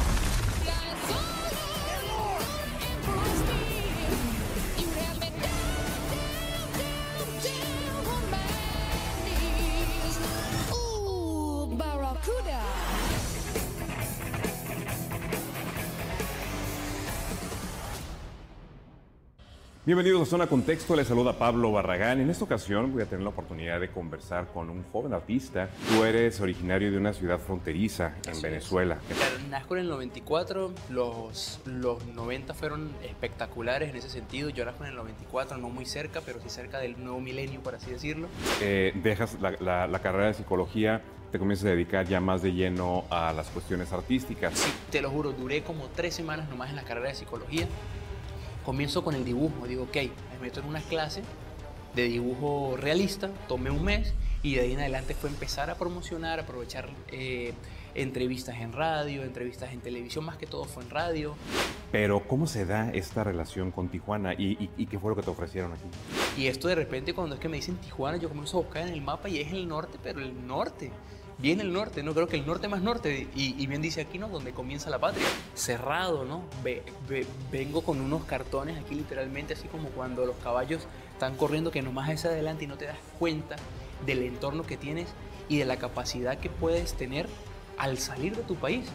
Ooh, 10.74 11.76
Barracuda. 11.76 13.33
Bienvenidos 19.86 20.22
a 20.22 20.24
Zona 20.24 20.46
Contexto, 20.46 20.96
les 20.96 21.06
saluda 21.06 21.34
Pablo 21.36 21.70
Barragán. 21.70 22.18
En 22.18 22.30
esta 22.30 22.44
ocasión 22.44 22.90
voy 22.94 23.02
a 23.02 23.04
tener 23.04 23.22
la 23.22 23.28
oportunidad 23.28 23.80
de 23.80 23.90
conversar 23.90 24.46
con 24.46 24.70
un 24.70 24.82
joven 24.90 25.12
artista. 25.12 25.68
Tú 25.90 26.04
eres 26.04 26.40
originario 26.40 26.90
de 26.90 26.96
una 26.96 27.12
ciudad 27.12 27.38
fronteriza 27.38 28.14
en 28.26 28.40
Venezuela. 28.40 28.96
Nazco 29.50 29.74
en 29.76 29.82
el 29.82 29.88
94, 29.90 30.72
los, 30.88 31.60
los 31.66 32.02
90 32.06 32.54
fueron 32.54 32.92
espectaculares 33.02 33.90
en 33.90 33.96
ese 33.96 34.08
sentido. 34.08 34.48
Yo 34.48 34.64
nazco 34.64 34.84
en 34.84 34.90
el 34.90 34.96
94, 34.96 35.58
no 35.58 35.68
muy 35.68 35.84
cerca, 35.84 36.22
pero 36.24 36.40
sí 36.40 36.48
cerca 36.48 36.78
del 36.78 36.98
nuevo 37.04 37.20
milenio, 37.20 37.60
por 37.60 37.74
así 37.74 37.90
decirlo. 37.90 38.28
Eh, 38.62 38.92
dejas 39.02 39.38
la, 39.42 39.50
la- 39.60 39.86
la 39.86 39.98
carrera 39.98 40.28
de 40.28 40.34
psicología, 40.34 41.02
te 41.30 41.38
comienzas 41.38 41.66
a 41.66 41.70
dedicar 41.70 42.06
ya 42.06 42.20
más 42.22 42.40
de 42.40 42.54
lleno 42.54 43.04
a 43.10 43.34
las 43.34 43.48
cuestiones 43.48 43.92
artísticas. 43.92 44.66
Te 44.90 45.02
lo 45.02 45.10
juro, 45.10 45.32
duré 45.32 45.62
como 45.62 45.88
tres 45.94 46.14
semanas 46.14 46.48
nomás 46.48 46.70
en 46.70 46.76
la 46.76 46.84
carrera 46.84 47.08
de 47.08 47.14
psicología. 47.16 47.66
Comienzo 48.64 49.04
con 49.04 49.14
el 49.14 49.24
dibujo, 49.24 49.66
digo, 49.66 49.84
ok, 49.84 49.96
me 50.32 50.38
meto 50.40 50.60
en 50.60 50.66
una 50.66 50.80
clase 50.80 51.22
de 51.94 52.04
dibujo 52.04 52.76
realista, 52.78 53.30
tomé 53.46 53.70
un 53.70 53.84
mes 53.84 54.14
y 54.42 54.54
de 54.54 54.62
ahí 54.62 54.72
en 54.72 54.80
adelante 54.80 55.14
fue 55.14 55.30
empezar 55.30 55.70
a 55.70 55.76
promocionar, 55.76 56.40
aprovechar 56.40 56.88
eh, 57.12 57.52
entrevistas 57.94 58.56
en 58.60 58.72
radio, 58.72 59.22
entrevistas 59.22 59.72
en 59.72 59.80
televisión, 59.80 60.24
más 60.24 60.36
que 60.36 60.46
todo 60.46 60.64
fue 60.64 60.82
en 60.82 60.90
radio. 60.90 61.34
Pero 61.92 62.26
¿cómo 62.26 62.46
se 62.46 62.64
da 62.66 62.90
esta 62.90 63.22
relación 63.22 63.70
con 63.70 63.88
Tijuana 63.88 64.34
y, 64.34 64.52
y- 64.64 64.70
y 64.76 64.86
qué 64.86 64.98
fue 64.98 65.10
lo 65.10 65.16
que 65.16 65.22
te 65.22 65.30
ofrecieron 65.30 65.72
aquí? 65.72 65.84
Y 66.36 66.48
esto 66.48 66.66
de 66.68 66.74
repente 66.74 67.14
cuando 67.14 67.36
es 67.36 67.40
que 67.40 67.48
me 67.48 67.56
dicen 67.56 67.76
Tijuana, 67.76 68.16
yo 68.16 68.28
comienzo 68.28 68.58
a 68.58 68.62
buscar 68.62 68.88
en 68.88 68.94
el 68.94 69.00
mapa 69.00 69.28
y 69.28 69.38
es 69.40 69.52
el 69.52 69.68
norte, 69.68 69.98
pero 70.02 70.20
el 70.20 70.46
norte. 70.46 70.90
Bien 71.38 71.60
el 71.60 71.72
norte, 71.72 72.02
¿no? 72.02 72.14
Creo 72.14 72.28
que 72.28 72.36
el 72.36 72.46
norte 72.46 72.68
más 72.68 72.80
norte. 72.80 73.28
Y, 73.34 73.60
y 73.60 73.66
bien 73.66 73.82
dice 73.82 74.00
aquí, 74.00 74.18
¿no? 74.18 74.28
Donde 74.28 74.52
comienza 74.52 74.88
la 74.88 74.98
patria. 75.00 75.26
Cerrado, 75.54 76.24
¿no? 76.24 76.42
Ve- 76.62 76.82
ve- 77.08 77.26
vengo 77.50 77.82
con 77.82 78.00
unos 78.00 78.24
cartones 78.24 78.78
aquí 78.78 78.94
literalmente, 78.94 79.54
así 79.54 79.66
como 79.68 79.88
cuando 79.90 80.24
los 80.26 80.36
caballos 80.36 80.86
están 81.12 81.36
corriendo, 81.36 81.70
que 81.70 81.82
nomás 81.82 82.08
es 82.10 82.24
adelante 82.24 82.64
y 82.64 82.66
no 82.68 82.76
te 82.78 82.86
das 82.86 82.96
cuenta 83.18 83.56
del 84.06 84.22
entorno 84.22 84.62
que 84.62 84.76
tienes 84.76 85.08
y 85.48 85.58
de 85.58 85.64
la 85.64 85.76
capacidad 85.76 86.38
que 86.38 86.50
puedes 86.50 86.94
tener 86.94 87.28
al 87.78 87.98
salir 87.98 88.36
de 88.36 88.42
tu 88.42 88.54
país. 88.54 88.86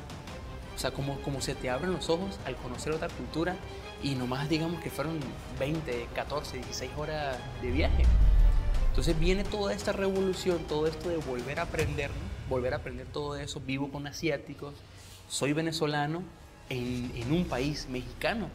O 0.76 0.80
sea, 0.80 0.92
como, 0.92 1.20
como 1.22 1.42
se 1.42 1.56
te 1.56 1.70
abren 1.70 1.92
los 1.92 2.10
ojos 2.10 2.40
al 2.46 2.56
conocer 2.56 2.94
otra 2.94 3.10
cultura 3.10 3.58
y 4.02 4.16
nomás 4.16 4.48
digamos 4.48 4.82
que 4.82 4.90
fueron 4.90 5.20
20, 5.60 6.08
14, 6.16 6.56
16 6.58 6.92
horas 6.98 7.38
de 7.62 7.70
viaje. 7.70 8.04
Entonces 8.88 9.20
viene 9.20 9.44
toda 9.44 9.74
esta 9.74 9.92
revolución, 9.92 10.60
todo 10.70 10.88
esto 10.88 11.10
de 11.10 11.18
volver 11.18 11.60
a 11.60 11.64
aprender, 11.64 12.10
¿no? 12.12 12.29
Volver 12.50 12.74
a 12.74 12.78
aprender 12.78 13.08
todo 13.08 13.38
eso. 13.38 13.62
Vivo 13.62 13.90
con 13.92 14.08
asiáticos, 14.08 14.74
soy 15.30 15.54
venezolano 15.54 16.24
en, 16.70 17.32
un 17.32 17.46
país 17.46 17.88
mexicano. 17.88 18.50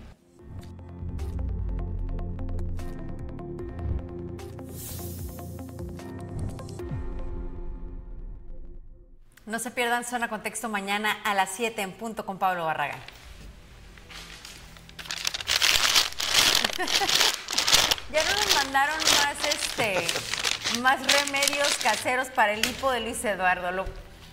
No 9.47 9.59
se 9.59 9.71
pierdan 9.71 10.05
Zona 10.05 10.29
Contexto 10.29 10.69
mañana 10.69 11.13
a 11.25 11.35
las 11.35 11.51
7 11.51 11.81
en 11.83 11.93
punto 11.93 12.27
con 12.27 12.39
Pablo 12.39 12.65
Barragán. 12.65 12.99
ya 18.13 18.25
no 18.25 18.31
nos 18.37 18.55
mandaron 18.55 18.97
más 18.99 19.37
este 19.47 20.44
más 20.81 20.99
remedios 21.13 21.69
caseros 21.83 22.29
para 22.29 22.53
el 22.53 22.65
hipo 22.67 22.91
de 22.91 23.01
Luis 23.01 23.25
Eduardo. 23.25 23.71
Lo 23.73 23.85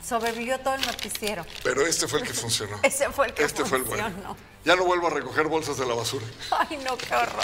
sobrevivió 0.06 0.60
todo 0.60 0.76
el 0.76 0.82
noticiero. 0.82 1.46
Pero 1.64 1.86
este 1.86 2.08
fue 2.08 2.20
el 2.22 2.28
que 2.28 2.34
funcionó. 2.34 2.80
Ese 2.84 3.10
fue 3.12 3.28
el 3.28 3.34
que 3.34 3.44
Este 3.44 3.64
fue 3.66 3.80
el 3.80 3.86
funcionó. 3.86 4.10
bueno. 4.12 4.38
Ya 4.64 4.76
no 4.76 4.84
vuelvo 4.86 5.08
a 5.08 5.10
recoger 5.12 5.48
bolsas 5.48 5.78
de 5.78 5.86
la 5.86 5.94
basura. 5.96 6.26
Ay, 6.52 6.78
no, 6.86 6.98
qué 6.98 7.14
horror. 7.16 7.44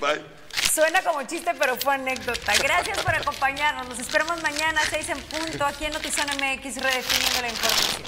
Bye. 0.00 0.24
Suena 0.72 1.02
como 1.02 1.22
chiste, 1.24 1.52
pero 1.58 1.76
fue 1.76 1.94
anécdota. 1.94 2.52
Gracias 2.62 2.98
por 2.98 3.14
acompañarnos. 3.14 3.88
Nos 3.88 3.98
esperamos 3.98 4.42
mañana 4.42 4.80
a 4.80 4.86
6 4.86 5.08
en 5.10 5.20
punto 5.22 5.64
aquí 5.64 5.84
en 5.84 5.92
Notizón 5.92 6.26
MX, 6.26 6.76
redefiniendo 6.82 7.40
la 7.42 7.48
información. 7.48 8.02